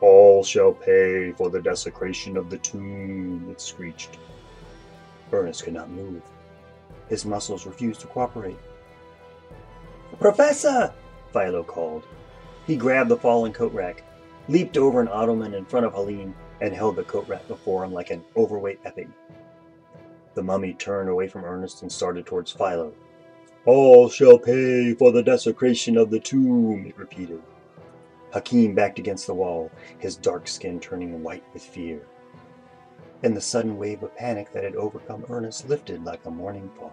All 0.00 0.44
shall 0.44 0.72
pay 0.72 1.32
for 1.32 1.50
the 1.50 1.62
desecration 1.62 2.36
of 2.36 2.50
the 2.50 2.58
tomb, 2.58 3.48
it 3.50 3.60
screeched. 3.60 4.18
Ernest 5.32 5.64
could 5.64 5.74
not 5.74 5.90
move. 5.90 6.22
His 7.08 7.24
muscles 7.24 7.66
refused 7.66 8.00
to 8.02 8.06
cooperate. 8.06 8.58
Professor! 10.20 10.92
Philo 11.32 11.64
called. 11.64 12.06
He 12.66 12.76
grabbed 12.76 13.10
the 13.10 13.16
fallen 13.16 13.52
coat 13.52 13.72
rack, 13.72 14.04
leaped 14.48 14.76
over 14.76 15.00
an 15.00 15.08
ottoman 15.08 15.54
in 15.54 15.64
front 15.64 15.86
of 15.86 15.92
Halim, 15.92 16.34
and 16.60 16.72
held 16.72 16.96
the 16.96 17.04
coat 17.04 17.28
rack 17.28 17.46
before 17.48 17.84
him 17.84 17.92
like 17.92 18.10
an 18.10 18.24
overweight 18.36 18.82
épée. 18.84 19.08
The 20.34 20.42
mummy 20.42 20.74
turned 20.74 21.08
away 21.08 21.28
from 21.28 21.44
Ernest 21.44 21.82
and 21.82 21.90
started 21.90 22.26
towards 22.26 22.52
Philo. 22.52 22.92
All 23.66 24.10
shall 24.10 24.38
pay 24.38 24.92
for 24.92 25.10
the 25.10 25.22
desecration 25.22 25.96
of 25.96 26.10
the 26.10 26.20
tomb, 26.20 26.84
it 26.86 26.98
repeated. 26.98 27.40
Halim 28.30 28.74
backed 28.74 28.98
against 28.98 29.26
the 29.26 29.32
wall, 29.32 29.70
his 29.98 30.16
dark 30.16 30.46
skin 30.48 30.78
turning 30.80 31.22
white 31.22 31.44
with 31.54 31.62
fear. 31.62 32.02
And 33.22 33.34
the 33.34 33.40
sudden 33.40 33.78
wave 33.78 34.02
of 34.02 34.14
panic 34.16 34.52
that 34.52 34.64
had 34.64 34.76
overcome 34.76 35.24
Ernest 35.30 35.66
lifted 35.66 36.04
like 36.04 36.26
a 36.26 36.30
morning 36.30 36.70
fog. 36.78 36.92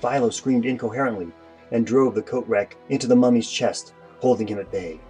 Philo 0.00 0.30
screamed 0.30 0.64
incoherently 0.64 1.32
and 1.70 1.86
drove 1.86 2.14
the 2.14 2.22
coat 2.22 2.48
rack 2.48 2.76
into 2.88 3.06
the 3.06 3.16
mummy's 3.16 3.50
chest, 3.50 3.92
holding 4.20 4.46
him 4.46 4.58
at 4.58 4.72
bay. 4.72 5.00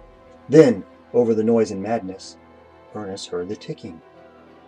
Then, 0.49 0.83
over 1.13 1.33
the 1.33 1.43
noise 1.43 1.71
and 1.71 1.81
madness, 1.81 2.35
Ernest 2.95 3.29
heard 3.29 3.47
the 3.47 3.55
ticking. 3.55 4.01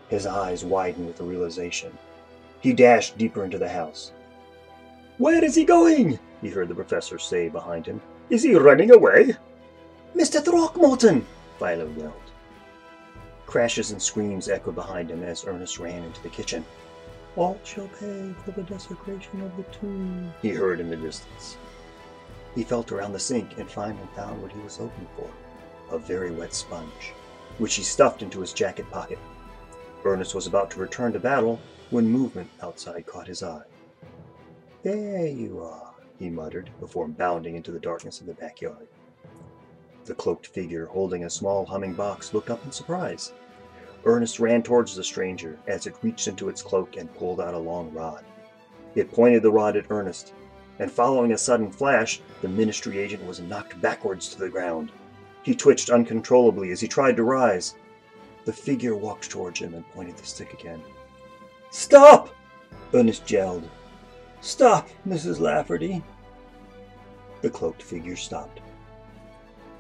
His 0.08 0.26
eyes 0.26 0.64
widened 0.64 1.08
with 1.08 1.18
the 1.18 1.26
realization. 1.26 1.98
He 2.62 2.72
dashed 2.72 3.18
deeper 3.18 3.44
into 3.44 3.58
the 3.58 3.68
house. 3.68 4.14
Where 5.22 5.46
is 5.46 5.54
he 5.54 5.66
going? 5.66 6.18
he 6.42 6.50
heard 6.50 6.68
the 6.68 6.74
professor 6.74 7.20
say 7.20 7.48
behind 7.48 7.86
him. 7.86 8.02
Is 8.32 8.42
he 8.42 8.56
running 8.56 8.90
away? 8.90 9.36
Mr. 10.16 10.44
Throckmorton! 10.44 11.28
Philo 11.60 11.88
yelled. 11.96 12.32
Crashes 13.46 13.92
and 13.92 14.02
screams 14.02 14.50
echoed 14.50 14.74
behind 14.74 15.12
him 15.12 15.22
as 15.22 15.46
Ernest 15.46 15.78
ran 15.78 16.04
into 16.04 16.24
the 16.24 16.30
kitchen. 16.30 16.66
All 17.36 17.60
shall 17.64 17.88
pay 18.00 18.34
for 18.44 18.50
the 18.50 18.64
desecration 18.64 19.42
of 19.42 19.56
the 19.58 19.64
tomb, 19.66 20.34
he 20.42 20.50
heard 20.50 20.80
in 20.80 20.90
the 20.90 20.98
distance. 20.98 21.56
He 22.56 22.64
felt 22.64 22.92
around 22.92 23.14
the 23.14 23.20
sink 23.20 23.60
and 23.60 23.70
finally 23.70 24.10
found 24.16 24.42
what 24.42 24.52
he 24.52 24.60
was 24.62 24.78
hoping 24.78 25.08
for 25.16 25.30
a 25.96 26.00
very 26.00 26.32
wet 26.32 26.56
sponge, 26.56 27.14
which 27.60 27.76
he 27.76 27.84
stuffed 27.84 28.24
into 28.24 28.42
his 28.42 28.54
jacket 28.54 28.90
pocket. 28.90 29.20
Ernest 30.04 30.34
was 30.34 30.48
about 30.48 30.72
to 30.72 30.80
return 30.80 31.14
to 31.14 31.20
battle 31.20 31.60
when 31.92 32.08
movement 32.08 32.50
outside 32.64 33.06
caught 33.06 33.28
his 33.28 33.44
eye. 33.44 33.62
There 34.84 35.28
you 35.28 35.62
are, 35.62 35.94
he 36.18 36.32
muttered 36.32 36.72
before 36.80 37.08
bounding 37.08 37.56
into 37.56 37.72
the 37.72 37.80
darkness 37.80 38.20
of 38.20 38.26
the 38.26 38.34
backyard. 38.34 38.88
The 40.06 40.16
cloaked 40.16 40.48
figure 40.48 40.88
holding 40.88 41.24
a 41.24 41.30
small 41.30 41.68
humming 41.68 41.94
box 41.94 42.34
looked 42.34 42.50
up 42.50 42.66
in 42.66 42.72
surprise. 42.72 43.32
Ernest 44.06 44.40
ran 44.40 44.64
towards 44.64 44.96
the 44.96 45.04
stranger 45.04 45.60
as 45.68 45.86
it 45.86 45.94
reached 46.02 46.28
into 46.28 46.50
its 46.50 46.64
cloak 46.64 46.98
and 46.98 47.14
pulled 47.14 47.40
out 47.40 47.54
a 47.54 47.60
long 47.60 47.94
rod. 47.94 48.26
It 48.96 49.12
pointed 49.12 49.44
the 49.44 49.52
rod 49.52 49.78
at 49.78 49.86
Ernest, 49.92 50.34
and 50.80 50.92
following 50.92 51.34
a 51.34 51.38
sudden 51.38 51.70
flash, 51.72 52.20
the 52.42 52.48
ministry 52.48 52.98
agent 52.98 53.24
was 53.24 53.40
knocked 53.40 53.80
backwards 53.82 54.30
to 54.30 54.40
the 54.40 54.50
ground. 54.50 54.92
He 55.44 55.54
twitched 55.54 55.92
uncontrollably 55.92 56.72
as 56.72 56.82
he 56.82 56.88
tried 56.88 57.18
to 57.18 57.24
rise. 57.24 57.76
The 58.46 58.54
figure 58.54 58.96
walked 58.96 59.30
towards 59.30 59.60
him 59.60 59.76
and 59.76 59.88
pointed 59.92 60.18
the 60.18 60.26
stick 60.26 60.54
again. 60.54 60.82
Stop! 61.70 62.34
Ernest 62.96 63.30
yelled. 63.30 63.70
Stop, 64.42 64.90
Mrs. 65.08 65.40
Lafferty. 65.40 66.04
The 67.42 67.50
cloaked 67.50 67.84
figure 67.84 68.16
stopped. 68.16 68.60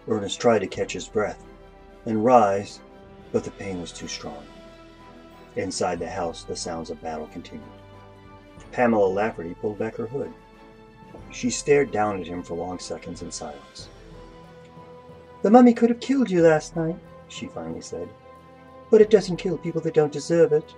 Ernest 0.08 0.40
tried 0.40 0.60
to 0.60 0.68
catch 0.68 0.94
his 0.94 1.08
breath 1.08 1.44
and 2.06 2.24
rise, 2.24 2.80
but 3.32 3.44
the 3.44 3.52
pain 3.52 3.82
was 3.82 3.92
too 3.92 4.08
strong. 4.08 4.46
Inside 5.56 5.98
the 5.98 6.10
house, 6.10 6.44
the 6.44 6.56
sounds 6.56 6.92
of 6.92 7.02
battle 7.02 7.28
continued. 7.34 7.68
Pamela 8.72 9.08
Lafferty 9.08 9.56
pulled 9.56 9.80
back 9.80 9.96
her 9.96 10.06
hood. 10.06 10.32
She 11.32 11.50
stared 11.50 11.92
down 11.92 12.22
at 12.22 12.28
him 12.28 12.44
for 12.44 12.54
long 12.54 12.78
seconds 12.78 13.24
in 13.24 13.32
silence. 13.32 13.90
The 15.42 15.50
mummy 15.50 15.74
could 15.74 15.90
have 15.90 16.00
killed 16.00 16.30
you 16.30 16.44
last 16.44 16.76
night, 16.76 16.98
she 17.30 17.48
finally 17.48 17.82
said. 17.82 18.08
But 18.92 19.02
it 19.02 19.10
doesn't 19.10 19.38
kill 19.38 19.58
people 19.58 19.82
that 19.82 19.96
don't 19.96 20.12
deserve 20.12 20.54
it. 20.54 20.76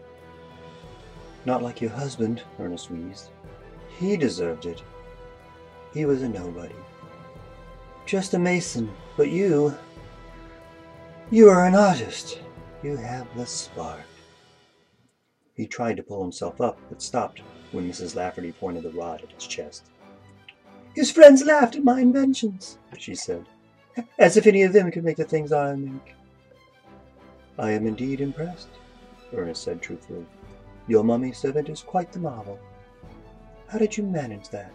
Not 1.45 1.61
like 1.61 1.81
your 1.81 1.91
husband, 1.91 2.43
Ernest 2.59 2.89
wheezed. 2.89 3.29
He 4.03 4.17
deserved 4.17 4.65
it. 4.65 4.83
He 5.93 6.03
was 6.03 6.23
a 6.23 6.27
nobody. 6.27 6.75
Just 8.05 8.33
a 8.33 8.37
mason, 8.37 8.91
but 9.15 9.29
you. 9.29 9.73
You 11.31 11.47
are 11.47 11.65
an 11.65 11.73
artist. 11.73 12.41
You 12.83 12.97
have 12.97 13.25
the 13.37 13.45
spark. 13.45 14.01
He 15.55 15.65
tried 15.65 15.95
to 15.95 16.03
pull 16.03 16.21
himself 16.21 16.59
up, 16.59 16.81
but 16.89 17.01
stopped 17.01 17.39
when 17.71 17.89
Mrs. 17.89 18.13
Lafferty 18.13 18.51
pointed 18.51 18.83
the 18.83 18.91
rod 18.91 19.21
at 19.21 19.31
his 19.31 19.47
chest. 19.47 19.85
His 20.93 21.09
friends 21.09 21.45
laughed 21.45 21.77
at 21.77 21.85
my 21.85 22.01
inventions, 22.01 22.79
she 22.97 23.15
said, 23.15 23.45
as 24.19 24.35
if 24.35 24.45
any 24.45 24.63
of 24.63 24.73
them 24.73 24.91
could 24.91 25.05
make 25.05 25.15
the 25.15 25.23
things 25.23 25.53
I 25.53 25.75
make. 25.75 26.13
I 27.57 27.71
am 27.71 27.87
indeed 27.87 28.19
impressed, 28.19 28.67
Ernest 29.33 29.63
said 29.63 29.81
truthfully. 29.81 30.25
Your 30.89 31.05
mummy 31.05 31.31
servant 31.31 31.69
is 31.69 31.81
quite 31.81 32.11
the 32.11 32.19
marvel. 32.19 32.59
How 33.67 33.77
did 33.79 33.97
you 33.97 34.03
manage 34.03 34.49
that? 34.49 34.71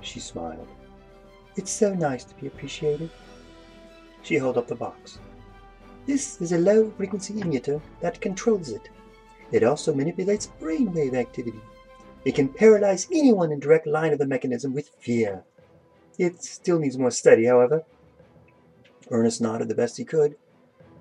She 0.00 0.20
smiled. 0.20 0.68
It's 1.56 1.70
so 1.70 1.94
nice 1.94 2.24
to 2.24 2.34
be 2.34 2.46
appreciated. 2.46 3.10
She 4.22 4.36
held 4.36 4.58
up 4.58 4.66
the 4.66 4.74
box. 4.74 5.18
This 6.06 6.40
is 6.40 6.52
a 6.52 6.58
low 6.58 6.90
frequency 6.96 7.34
emitter 7.34 7.80
that 8.00 8.20
controls 8.20 8.70
it. 8.70 8.88
It 9.52 9.62
also 9.62 9.94
manipulates 9.94 10.50
brainwave 10.60 11.14
activity. 11.14 11.60
It 12.24 12.34
can 12.34 12.48
paralyze 12.48 13.06
anyone 13.12 13.52
in 13.52 13.60
direct 13.60 13.86
line 13.86 14.12
of 14.12 14.18
the 14.18 14.26
mechanism 14.26 14.72
with 14.72 14.90
fear. 14.98 15.44
It 16.18 16.42
still 16.42 16.78
needs 16.78 16.98
more 16.98 17.10
study, 17.10 17.46
however. 17.46 17.84
Ernest 19.10 19.40
nodded 19.40 19.68
the 19.68 19.74
best 19.74 19.96
he 19.96 20.04
could 20.04 20.36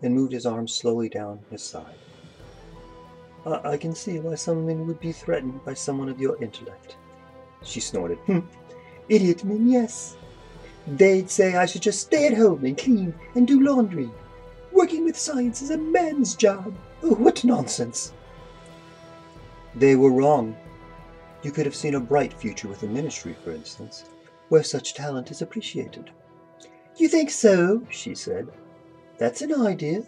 and 0.02 0.14
moved 0.14 0.34
his 0.34 0.46
arm 0.46 0.68
slowly 0.68 1.10
down 1.10 1.40
his 1.50 1.64
side. 1.64 1.96
I, 3.46 3.72
I 3.72 3.78
can 3.78 3.96
see 3.96 4.20
why 4.20 4.36
someone 4.36 4.88
would 4.88 5.00
be 5.00 5.12
threatened 5.12 5.64
by 5.66 5.74
someone 5.74 6.10
of 6.10 6.20
your 6.20 6.42
intellect. 6.42 6.98
She 7.64 7.80
snorted. 7.80 8.18
Hmm. 8.20 8.40
Idiot 9.10 9.44
men, 9.44 9.68
yes. 9.68 10.16
They'd 10.88 11.30
say 11.30 11.56
I 11.56 11.66
should 11.66 11.82
just 11.82 12.02
stay 12.02 12.28
at 12.28 12.38
home 12.38 12.66
and 12.66 12.78
clean 12.78 13.14
and 13.36 13.48
do 13.48 13.60
laundry. 13.62 14.10
Working 14.72 15.06
with 15.06 15.18
science 15.18 15.62
is 15.62 15.72
a 15.72 15.78
man's 15.78 16.36
job. 16.36 16.74
Oh, 17.04 17.16
what 17.16 17.44
nonsense. 17.44 18.14
They 19.76 19.96
were 19.96 20.12
wrong. 20.12 20.56
You 21.44 21.52
could 21.52 21.66
have 21.66 21.76
seen 21.76 21.96
a 21.96 22.00
bright 22.00 22.34
future 22.34 22.68
with 22.68 22.82
the 22.82 22.88
ministry, 22.88 23.36
for 23.44 23.52
instance, 23.52 24.06
where 24.50 24.64
such 24.64 24.94
talent 24.94 25.32
is 25.32 25.42
appreciated. 25.42 26.12
You 26.98 27.08
think 27.08 27.30
so? 27.32 27.82
she 27.90 28.16
said. 28.16 28.48
That's 29.18 29.42
an 29.42 29.54
idea. 29.54 30.04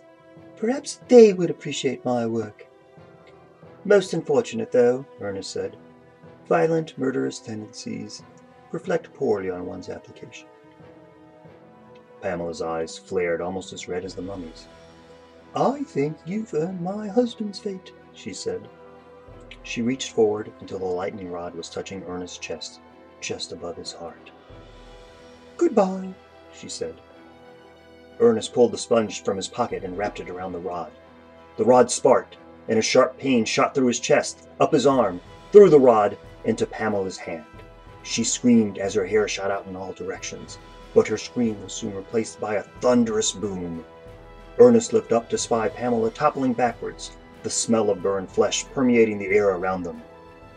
Perhaps 0.58 1.00
they 1.08 1.34
would 1.34 1.50
appreciate 1.50 2.06
my 2.06 2.26
work. 2.26 2.68
Most 3.86 4.14
unfortunate, 4.14 4.72
though, 4.72 5.06
Ernest 5.20 5.52
said. 5.52 5.76
Violent, 6.48 6.98
murderous 6.98 7.40
tendencies 7.40 8.24
reflect 8.72 9.14
poorly 9.14 9.50
on 9.50 9.66
one's 9.66 9.90
application. 9.90 10.48
Pamela's 12.22 12.62
eyes 12.62 12.98
flared 12.98 13.42
almost 13.42 13.74
as 13.74 13.90
red 13.90 14.06
as 14.06 14.16
the 14.16 14.22
mummy's. 14.22 14.68
I 15.56 15.84
think 15.84 16.18
you've 16.26 16.54
earned 16.54 16.82
my 16.82 17.08
husband's 17.08 17.60
fate, 17.60 17.92
she 18.14 18.34
said. 18.34 18.68
She 19.64 19.82
reached 19.82 20.12
forward 20.12 20.52
until 20.62 20.80
the 20.80 20.86
lightning 20.86 21.30
rod 21.30 21.54
was 21.54 21.70
touching 21.70 22.04
Ernest's 22.06 22.38
chest, 22.38 22.80
just 23.20 23.52
above 23.52 23.76
his 23.76 23.92
heart. 23.92 24.32
Goodbye, 25.58 26.14
she 26.54 26.70
said. 26.70 26.96
Ernest 28.20 28.54
pulled 28.54 28.72
the 28.72 28.78
sponge 28.78 29.24
from 29.24 29.38
his 29.38 29.48
pocket 29.48 29.84
and 29.84 29.98
wrapped 29.98 30.22
it 30.22 30.30
around 30.30 30.54
the 30.54 30.60
rod. 30.60 30.92
The 31.58 31.66
rod 31.66 31.92
sparked, 31.92 32.38
and 32.68 32.80
a 32.80 32.82
sharp 32.82 33.18
pain 33.18 33.46
shot 33.46 33.76
through 33.76 33.88
his 33.88 34.00
chest, 34.00 34.48
up 34.60 34.72
his 34.72 34.88
arm, 34.88 35.20
through 35.52 35.70
the 35.70 35.80
rod, 35.80 36.18
into 36.46 36.66
Pamela's 36.66 37.18
hand. 37.18 37.46
She 38.04 38.24
screamed 38.24 38.78
as 38.78 38.94
her 38.94 39.06
hair 39.06 39.28
shot 39.28 39.52
out 39.52 39.66
in 39.68 39.76
all 39.76 39.94
directions, 39.94 40.58
but 40.94 41.08
her 41.08 41.18
scream 41.18 41.62
was 41.64 41.74
soon 41.74 41.96
replaced 41.96 42.40
by 42.40 42.56
a 42.56 42.64
thunderous 42.82 43.32
boom. 43.32 43.84
Ernest 44.60 44.94
looked 44.94 45.12
up 45.12 45.30
to 45.30 45.38
spy 45.38 45.70
Pamela 45.70 46.12
toppling 46.12 46.54
backwards, 46.54 47.12
the 47.44 47.50
smell 47.50 47.90
of 47.90 48.04
burned 48.04 48.30
flesh 48.30 48.66
permeating 48.74 49.18
the 49.18 49.28
air 49.28 49.50
around 49.50 49.84
them. 49.84 50.02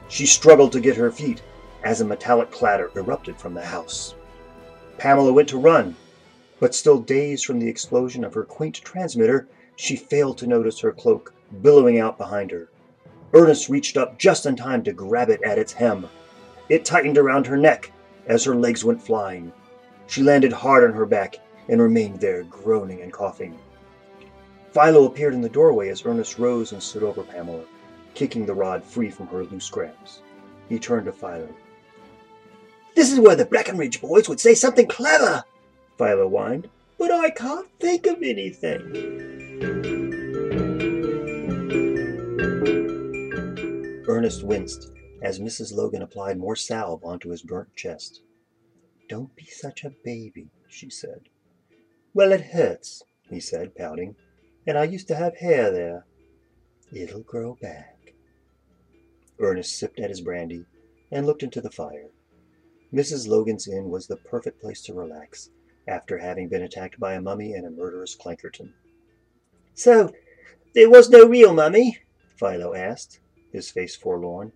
She 0.09 0.27
struggled 0.27 0.73
to 0.73 0.81
get 0.81 0.97
her 0.97 1.11
feet 1.11 1.43
as 1.83 2.01
a 2.01 2.05
metallic 2.05 2.51
clatter 2.51 2.91
erupted 2.95 3.37
from 3.37 3.55
the 3.55 3.65
house. 3.65 4.15
Pamela 4.99 5.33
went 5.33 5.49
to 5.51 5.59
run, 5.59 5.97
but 6.59 6.75
still 6.75 6.99
dazed 6.99 7.45
from 7.45 7.59
the 7.59 7.69
explosion 7.69 8.25
of 8.25 8.35
her 8.35 8.45
quaint 8.45 8.77
transmitter, 8.77 9.47
she 9.77 9.97
failed 9.97 10.39
to 10.39 10.47
notice 10.47 10.81
her 10.81 10.93
cloak 10.93 11.33
billowing 11.63 11.99
out 11.99 12.19
behind 12.19 12.51
her. 12.51 12.69
Ernest 13.33 13.69
reached 13.69 13.97
up 13.97 14.19
just 14.19 14.47
in 14.47 14.57
time 14.57 14.83
to 14.85 14.93
grab 14.93 15.31
it 15.31 15.43
at 15.43 15.59
its 15.59 15.73
hem. 15.73 16.09
It 16.69 16.85
tightened 16.85 17.19
around 17.19 17.47
her 17.47 17.57
neck 17.57 17.93
as 18.27 18.45
her 18.45 18.55
legs 18.55 18.85
went 18.85 19.03
flying. 19.03 19.53
She 20.07 20.23
landed 20.23 20.53
hard 20.53 20.85
on 20.85 20.97
her 20.97 21.07
back 21.07 21.37
and 21.69 21.81
remained 21.81 22.21
there, 22.21 22.45
groaning 22.45 23.03
and 23.03 23.13
coughing. 23.13 23.59
Philo 24.73 25.07
appeared 25.07 25.35
in 25.35 25.41
the 25.41 25.49
doorway 25.49 25.89
as 25.89 26.05
Ernest 26.05 26.39
rose 26.39 26.73
and 26.73 26.83
stood 26.83 27.03
over 27.03 27.23
Pamela, 27.23 27.65
kicking 28.15 28.47
the 28.47 28.55
rod 28.55 28.85
free 28.85 29.11
from 29.11 29.27
her 29.29 29.45
loose 29.45 29.69
grasp. 29.71 30.23
He 30.69 30.79
turned 30.79 31.07
to 31.07 31.13
Philo. 31.13 31.49
This 32.95 33.13
is 33.13 33.21
where 33.21 33.37
the 33.37 33.45
Breckenridge 33.45 34.01
boys 34.01 34.29
would 34.29 34.41
say 34.41 34.55
something 34.55 34.87
clever, 34.87 35.45
Philo 35.99 36.29
whined, 36.29 36.69
but 36.99 37.11
I 37.11 37.31
can't 37.31 37.69
think 37.79 38.07
of 38.07 38.23
anything. 38.23 40.16
Ernest 44.17 44.45
winced 44.45 44.93
as 45.21 45.41
Mrs. 45.41 45.75
Logan 45.75 46.01
applied 46.01 46.39
more 46.39 46.57
salve 46.57 47.05
onto 47.05 47.29
his 47.29 47.43
burnt 47.43 47.77
chest. 47.77 48.23
Don't 49.11 49.37
be 49.37 49.45
such 49.45 49.85
a 49.85 49.93
baby, 50.07 50.49
she 50.71 50.89
said. 50.89 51.29
Well, 52.15 52.33
it 52.33 52.41
hurts, 52.41 53.03
he 53.29 53.41
said, 53.41 53.75
pouting, 53.75 54.17
and 54.67 54.79
I 54.79 54.85
used 54.85 55.07
to 55.09 55.17
have 55.17 55.37
hair 55.37 55.71
there. 55.71 56.07
It'll 56.91 57.25
grow 57.25 57.59
back. 57.61 58.15
Ernest 59.39 59.79
sipped 59.79 60.01
at 60.01 60.09
his 60.09 60.23
brandy 60.23 60.65
and 61.13 61.27
looked 61.27 61.43
into 61.43 61.61
the 61.61 61.71
fire. 61.71 62.09
Mrs. 62.95 63.29
Logan's 63.29 63.69
Inn 63.69 63.91
was 63.91 64.07
the 64.07 64.17
perfect 64.17 64.63
place 64.63 64.81
to 64.85 64.95
relax 64.95 65.51
after 65.87 66.17
having 66.17 66.49
been 66.49 66.63
attacked 66.63 66.99
by 66.99 67.13
a 67.13 67.21
mummy 67.21 67.53
and 67.53 67.67
a 67.67 67.71
murderous 67.71 68.17
Clankerton. 68.17 68.73
So, 69.75 70.11
there 70.75 70.89
was 70.89 71.11
no 71.11 71.27
real 71.27 71.53
mummy? 71.53 71.99
Philo 72.39 72.73
asked 72.73 73.21
his 73.57 73.71
face 73.71 73.97
forlorn. 73.97 74.53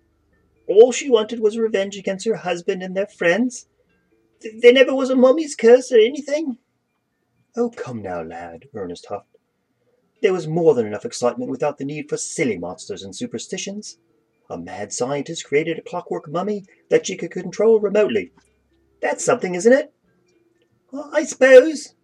All 0.68 0.92
she 0.92 1.10
wanted 1.10 1.40
was 1.40 1.58
revenge 1.58 1.96
against 1.96 2.26
her 2.26 2.36
husband 2.36 2.82
and 2.82 2.96
their 2.96 3.06
friends. 3.08 3.66
Th- 4.40 4.54
there 4.60 4.72
never 4.72 4.94
was 4.94 5.10
a 5.10 5.16
mummy's 5.16 5.56
curse 5.56 5.90
or 5.90 5.98
anything. 5.98 6.58
Oh, 7.56 7.70
come 7.70 8.00
now, 8.00 8.22
lad, 8.22 8.66
Ernest 8.74 9.06
huffed. 9.06 9.36
There 10.22 10.32
was 10.32 10.46
more 10.46 10.74
than 10.74 10.86
enough 10.86 11.04
excitement 11.04 11.50
without 11.50 11.78
the 11.78 11.84
need 11.84 12.08
for 12.08 12.16
silly 12.16 12.58
monsters 12.58 13.02
and 13.02 13.16
superstitions. 13.16 13.98
A 14.48 14.58
mad 14.58 14.92
scientist 14.92 15.44
created 15.44 15.78
a 15.78 15.82
clockwork 15.82 16.28
mummy 16.30 16.64
that 16.90 17.06
she 17.06 17.16
could 17.16 17.30
control 17.30 17.80
remotely. 17.80 18.32
That's 19.00 19.24
something, 19.24 19.54
isn't 19.54 19.72
it? 19.72 19.92
Well, 20.92 21.10
I 21.12 21.24
suppose. 21.24 21.94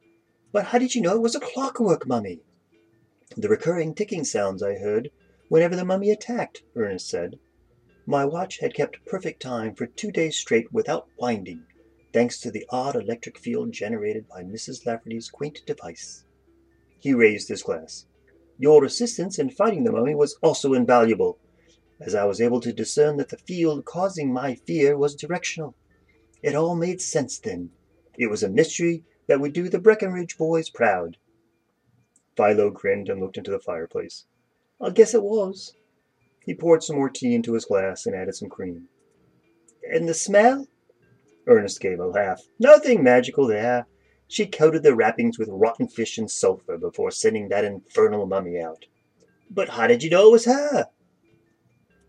But 0.53 0.67
how 0.67 0.79
did 0.79 0.95
you 0.95 1.03
know 1.03 1.15
it 1.15 1.23
was 1.23 1.35
a 1.35 1.41
clockwork 1.41 2.07
mummy? 2.07 2.41
The 3.37 3.49
recurring 3.49 3.95
ticking 3.95 4.25
sounds 4.25 4.63
I 4.63 4.75
heard 4.79 5.11
whenever 5.49 5.77
the 5.77 5.85
mummy 5.85 6.11
attacked, 6.11 6.63
Ernest 6.75 7.09
said. 7.09 7.39
My 8.07 8.25
watch 8.25 8.59
had 8.61 8.75
kept 8.75 9.05
perfect 9.05 9.43
time 9.43 9.75
for 9.75 9.87
two 9.87 10.11
days 10.11 10.37
straight 10.37 10.73
without 10.73 11.09
winding, 11.19 11.65
thanks 12.13 12.41
to 12.41 12.51
the 12.51 12.67
odd 12.71 12.97
electric 12.97 13.39
field 13.39 13.73
generated 13.73 14.29
by 14.29 14.43
Mrs. 14.43 14.87
Lafferty's 14.87 15.31
quaint 15.31 15.63
device. 15.67 16.25
He 16.99 17.15
raised 17.15 17.49
his 17.49 17.63
glass. 17.63 18.07
Your 18.59 18.85
assistance 18.85 19.39
in 19.39 19.51
fighting 19.51 19.85
the 19.85 19.93
mummy 19.93 20.15
was 20.15 20.39
also 20.43 20.73
invaluable, 20.73 21.39
as 22.01 22.15
I 22.15 22.25
was 22.25 22.41
able 22.41 22.61
to 22.61 22.73
discern 22.73 23.17
that 23.19 23.29
the 23.29 23.37
field 23.39 23.85
causing 23.85 24.33
my 24.33 24.55
fear 24.55 24.97
was 24.97 25.15
directional. 25.15 25.75
It 26.43 26.55
all 26.55 26.77
made 26.77 27.01
sense 27.01 27.39
then. 27.39 27.71
It 28.19 28.29
was 28.29 28.43
a 28.43 28.49
mystery 28.49 29.05
that 29.27 29.41
would 29.41 29.53
do 29.53 29.69
the 29.69 29.79
Breckenridge 29.79 30.39
boys 30.39 30.71
proud. 30.71 31.17
Philo 32.37 32.71
grinned 32.71 33.09
and 33.09 33.21
looked 33.21 33.37
into 33.37 33.51
the 33.51 33.59
fireplace. 33.59 34.27
I 34.81 34.91
guess 34.91 35.15
it 35.15 35.23
was. 35.23 35.75
He 36.45 36.55
poured 36.55 36.83
some 36.83 36.97
more 36.97 37.11
tea 37.11 37.35
into 37.35 37.55
his 37.55 37.65
glass 37.65 38.07
and 38.07 38.15
added 38.15 38.35
some 38.35 38.49
cream. 38.49 38.89
And 39.91 40.09
the 40.09 40.15
smell? 40.15 40.69
Ernest 41.47 41.81
gave 41.81 41.99
a 41.99 42.07
laugh. 42.07 42.43
Nothing 42.59 43.03
magical 43.03 43.47
there. 43.47 43.87
She 44.29 44.47
coated 44.47 44.83
the 44.83 44.95
wrappings 44.95 45.39
with 45.39 45.49
rotten 45.51 45.89
fish 45.89 46.19
and 46.19 46.31
sulphur 46.31 46.77
before 46.77 47.11
sending 47.11 47.49
that 47.49 47.65
infernal 47.65 48.27
mummy 48.27 48.61
out. 48.61 48.87
But 49.51 49.71
how 49.71 49.87
did 49.87 50.03
you 50.03 50.11
know 50.11 50.29
it 50.29 50.33
was 50.33 50.45
her? 50.47 50.89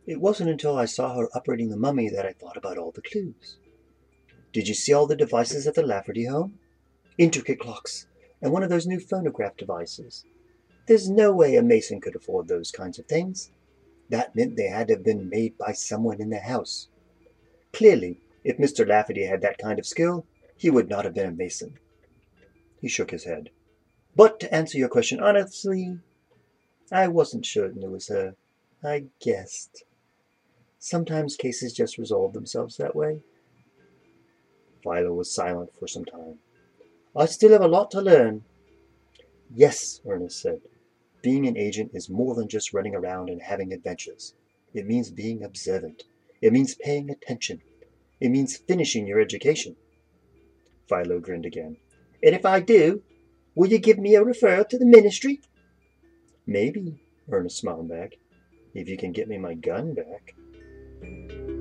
It 0.08 0.20
wasn't 0.20 0.50
until 0.50 0.78
I 0.78 0.86
saw 0.86 1.16
her 1.16 1.30
operating 1.36 1.70
the 1.70 1.78
mummy 1.78 2.10
that 2.10 2.26
I 2.26 2.34
thought 2.34 2.58
about 2.58 2.78
all 2.78 2.92
the 2.92 3.02
clues. 3.02 3.58
Did 4.54 4.68
you 4.68 4.74
see 4.74 4.94
all 4.94 5.06
the 5.06 5.16
devices 5.16 5.68
at 5.68 5.76
the 5.76 5.84
Lafferty 5.84 6.26
home? 6.26 6.60
Intricate 7.18 7.60
clocks, 7.60 8.08
and 8.42 8.52
one 8.52 8.64
of 8.64 8.70
those 8.70 8.88
new 8.88 9.00
phonograph 9.00 9.58
devices. 9.58 10.24
There's 10.88 11.10
no 11.10 11.34
way 11.34 11.58
a 11.58 11.62
mason 11.62 12.00
could 12.00 12.16
afford 12.16 12.48
those 12.48 12.72
kinds 12.72 12.98
of 12.98 13.06
things. 13.08 13.52
That 14.10 14.36
meant 14.36 14.56
they 14.56 14.70
had 14.70 14.88
to 14.88 14.94
have 14.94 15.04
been 15.04 15.28
made 15.30 15.58
by 15.58 15.74
someone 15.74 16.22
in 16.22 16.30
the 16.30 16.40
house. 16.40 16.88
Clearly, 17.74 18.22
if 18.46 18.58
Mr. 18.58 18.88
Lafferty 18.88 19.26
had 19.26 19.42
that 19.42 19.58
kind 19.58 19.80
of 19.80 19.86
skill, 19.86 20.26
he 20.56 20.70
would 20.70 20.88
not 20.88 21.04
have 21.04 21.14
been 21.14 21.28
a 21.28 21.32
mason. 21.32 21.78
He 22.80 22.88
shook 22.88 23.12
his 23.12 23.26
head. 23.26 23.50
But 24.16 24.40
to 24.40 24.54
answer 24.54 24.78
your 24.78 24.88
question 24.88 25.20
honestly, 25.20 26.00
I 26.90 27.10
wasn't 27.10 27.46
certain 27.46 27.84
it 27.84 27.92
was 27.92 28.08
her. 28.08 28.36
I 28.82 29.06
guessed. 29.20 29.84
Sometimes 30.80 31.36
cases 31.36 31.74
just 31.74 31.98
resolve 31.98 32.32
themselves 32.32 32.78
that 32.78 32.96
way. 32.96 33.24
Philo 34.84 35.14
was 35.14 35.36
silent 35.36 35.72
for 35.78 35.88
some 35.88 36.06
time. 36.06 36.40
I 37.14 37.26
still 37.26 37.52
have 37.52 37.62
a 37.62 37.68
lot 37.68 37.92
to 37.92 38.02
learn. 38.02 38.46
Yes, 39.54 40.00
Ernest 40.08 40.42
said. 40.42 40.62
Being 41.22 41.48
an 41.48 41.58
agent 41.58 41.92
is 41.94 42.10
more 42.10 42.36
than 42.36 42.48
just 42.48 42.74
running 42.74 42.96
around 42.96 43.30
and 43.30 43.42
having 43.42 43.74
adventures. 43.74 44.34
It 44.74 44.86
means 44.86 45.10
being 45.10 45.44
observant. 45.44 46.04
It 46.42 46.54
means 46.54 46.76
paying 46.76 47.10
attention. 47.10 47.62
It 48.20 48.30
means 48.30 48.58
finishing 48.58 49.08
your 49.08 49.20
education. 49.20 49.76
Philo 50.88 51.20
grinned 51.20 51.46
again. 51.46 51.78
And 52.24 52.36
if 52.36 52.46
I 52.46 52.60
do, 52.60 53.02
will 53.56 53.68
you 53.68 53.78
give 53.78 53.98
me 53.98 54.16
a 54.16 54.24
referral 54.24 54.68
to 54.70 54.78
the 54.78 54.86
ministry? 54.86 55.42
Maybe, 56.46 57.02
Ernest 57.32 57.58
smiled 57.58 57.90
back, 57.90 58.14
if 58.74 58.88
you 58.88 58.98
can 58.98 59.12
get 59.12 59.28
me 59.28 59.38
my 59.38 59.54
gun 59.54 59.94
back. 59.94 61.57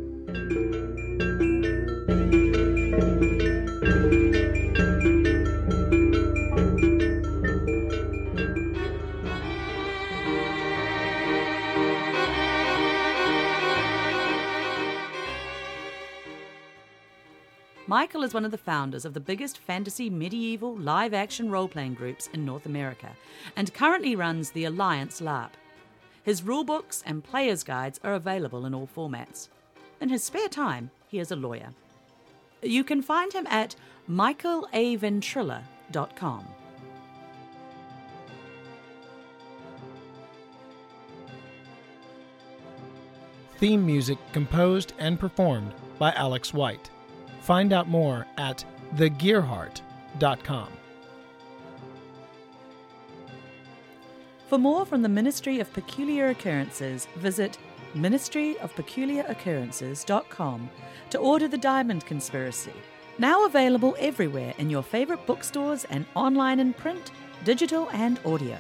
Michael 17.88 18.25
is 18.25 18.35
one 18.35 18.44
of 18.44 18.51
the 18.51 18.59
founders 18.59 19.05
of 19.05 19.14
the 19.14 19.20
biggest 19.20 19.59
fantasy 19.59 20.11
medieval 20.11 20.76
live 20.76 21.14
action 21.14 21.53
role 21.53 21.68
playing 21.68 21.95
groups 21.95 22.28
in 22.32 22.45
North 22.45 22.66
America 22.66 23.12
and 23.55 23.72
currently 23.72 24.16
runs 24.16 24.51
the 24.51 24.64
Alliance 24.64 25.20
LARP. 25.20 25.51
His 26.24 26.43
rulebooks 26.43 27.05
and 27.07 27.22
player's 27.22 27.62
guides 27.62 28.01
are 28.03 28.14
available 28.14 28.66
in 28.66 28.74
all 28.74 28.89
formats. 28.89 29.51
In 30.01 30.09
his 30.09 30.24
spare 30.24 30.49
time, 30.49 30.91
he 31.07 31.20
is 31.20 31.30
a 31.30 31.37
lawyer. 31.37 31.68
You 32.61 32.82
can 32.82 33.03
find 33.03 33.32
him 33.32 33.47
at 33.47 33.76
michaelaventrella.com. 34.11 36.49
Theme 43.59 43.87
music 43.87 44.18
composed 44.32 44.93
and 44.99 45.20
performed 45.20 45.72
by 46.01 46.11
Alex 46.14 46.53
White. 46.53 46.91
Find 47.47 47.72
out 47.72 47.88
more 47.88 48.26
at 48.38 48.64
thegearheart.com. 48.97 50.68
For 54.49 54.59
more 54.59 54.84
from 54.84 55.03
the 55.03 55.09
Ministry 55.09 55.61
of 55.61 55.72
Peculiar 55.72 56.30
Occurrences, 56.30 57.07
visit 57.14 57.57
ministryofpeculiaroccurrences.com 57.94 60.70
to 61.11 61.18
order 61.18 61.47
The 61.47 61.57
Diamond 61.57 62.05
Conspiracy, 62.05 62.72
now 63.16 63.47
available 63.47 63.94
everywhere 64.01 64.53
in 64.59 64.68
your 64.68 64.82
favorite 64.82 65.24
bookstores 65.24 65.84
and 65.84 66.05
online 66.16 66.59
in 66.59 66.72
print, 66.72 67.12
digital, 67.44 67.88
and 67.92 68.18
audio. 68.26 68.59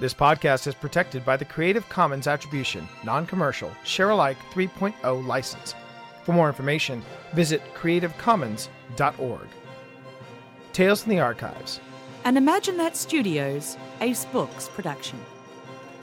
This 0.00 0.14
podcast 0.14 0.66
is 0.66 0.74
protected 0.74 1.26
by 1.26 1.36
the 1.36 1.44
Creative 1.44 1.86
Commons 1.90 2.26
Attribution, 2.26 2.88
Non 3.04 3.26
Commercial, 3.26 3.70
Share 3.84 4.08
Alike 4.08 4.38
3.0 4.50 5.26
license. 5.26 5.74
For 6.22 6.32
more 6.32 6.48
information, 6.48 7.02
visit 7.34 7.60
creativecommons.org. 7.74 9.48
Tales 10.72 11.02
from 11.02 11.10
the 11.10 11.20
Archives. 11.20 11.80
And 12.24 12.38
Imagine 12.38 12.78
That 12.78 12.96
Studios, 12.96 13.76
Ace 14.00 14.24
Books 14.24 14.70
production. 14.70 15.20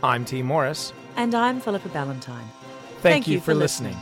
I'm 0.03 0.25
Tee 0.25 0.43
Morris. 0.43 0.93
And 1.15 1.33
I'm 1.33 1.59
Philippa 1.59 1.89
Ballantine. 1.89 2.35
Thank, 3.01 3.27
you, 3.27 3.39
for 3.39 3.55
listening. 3.55 3.97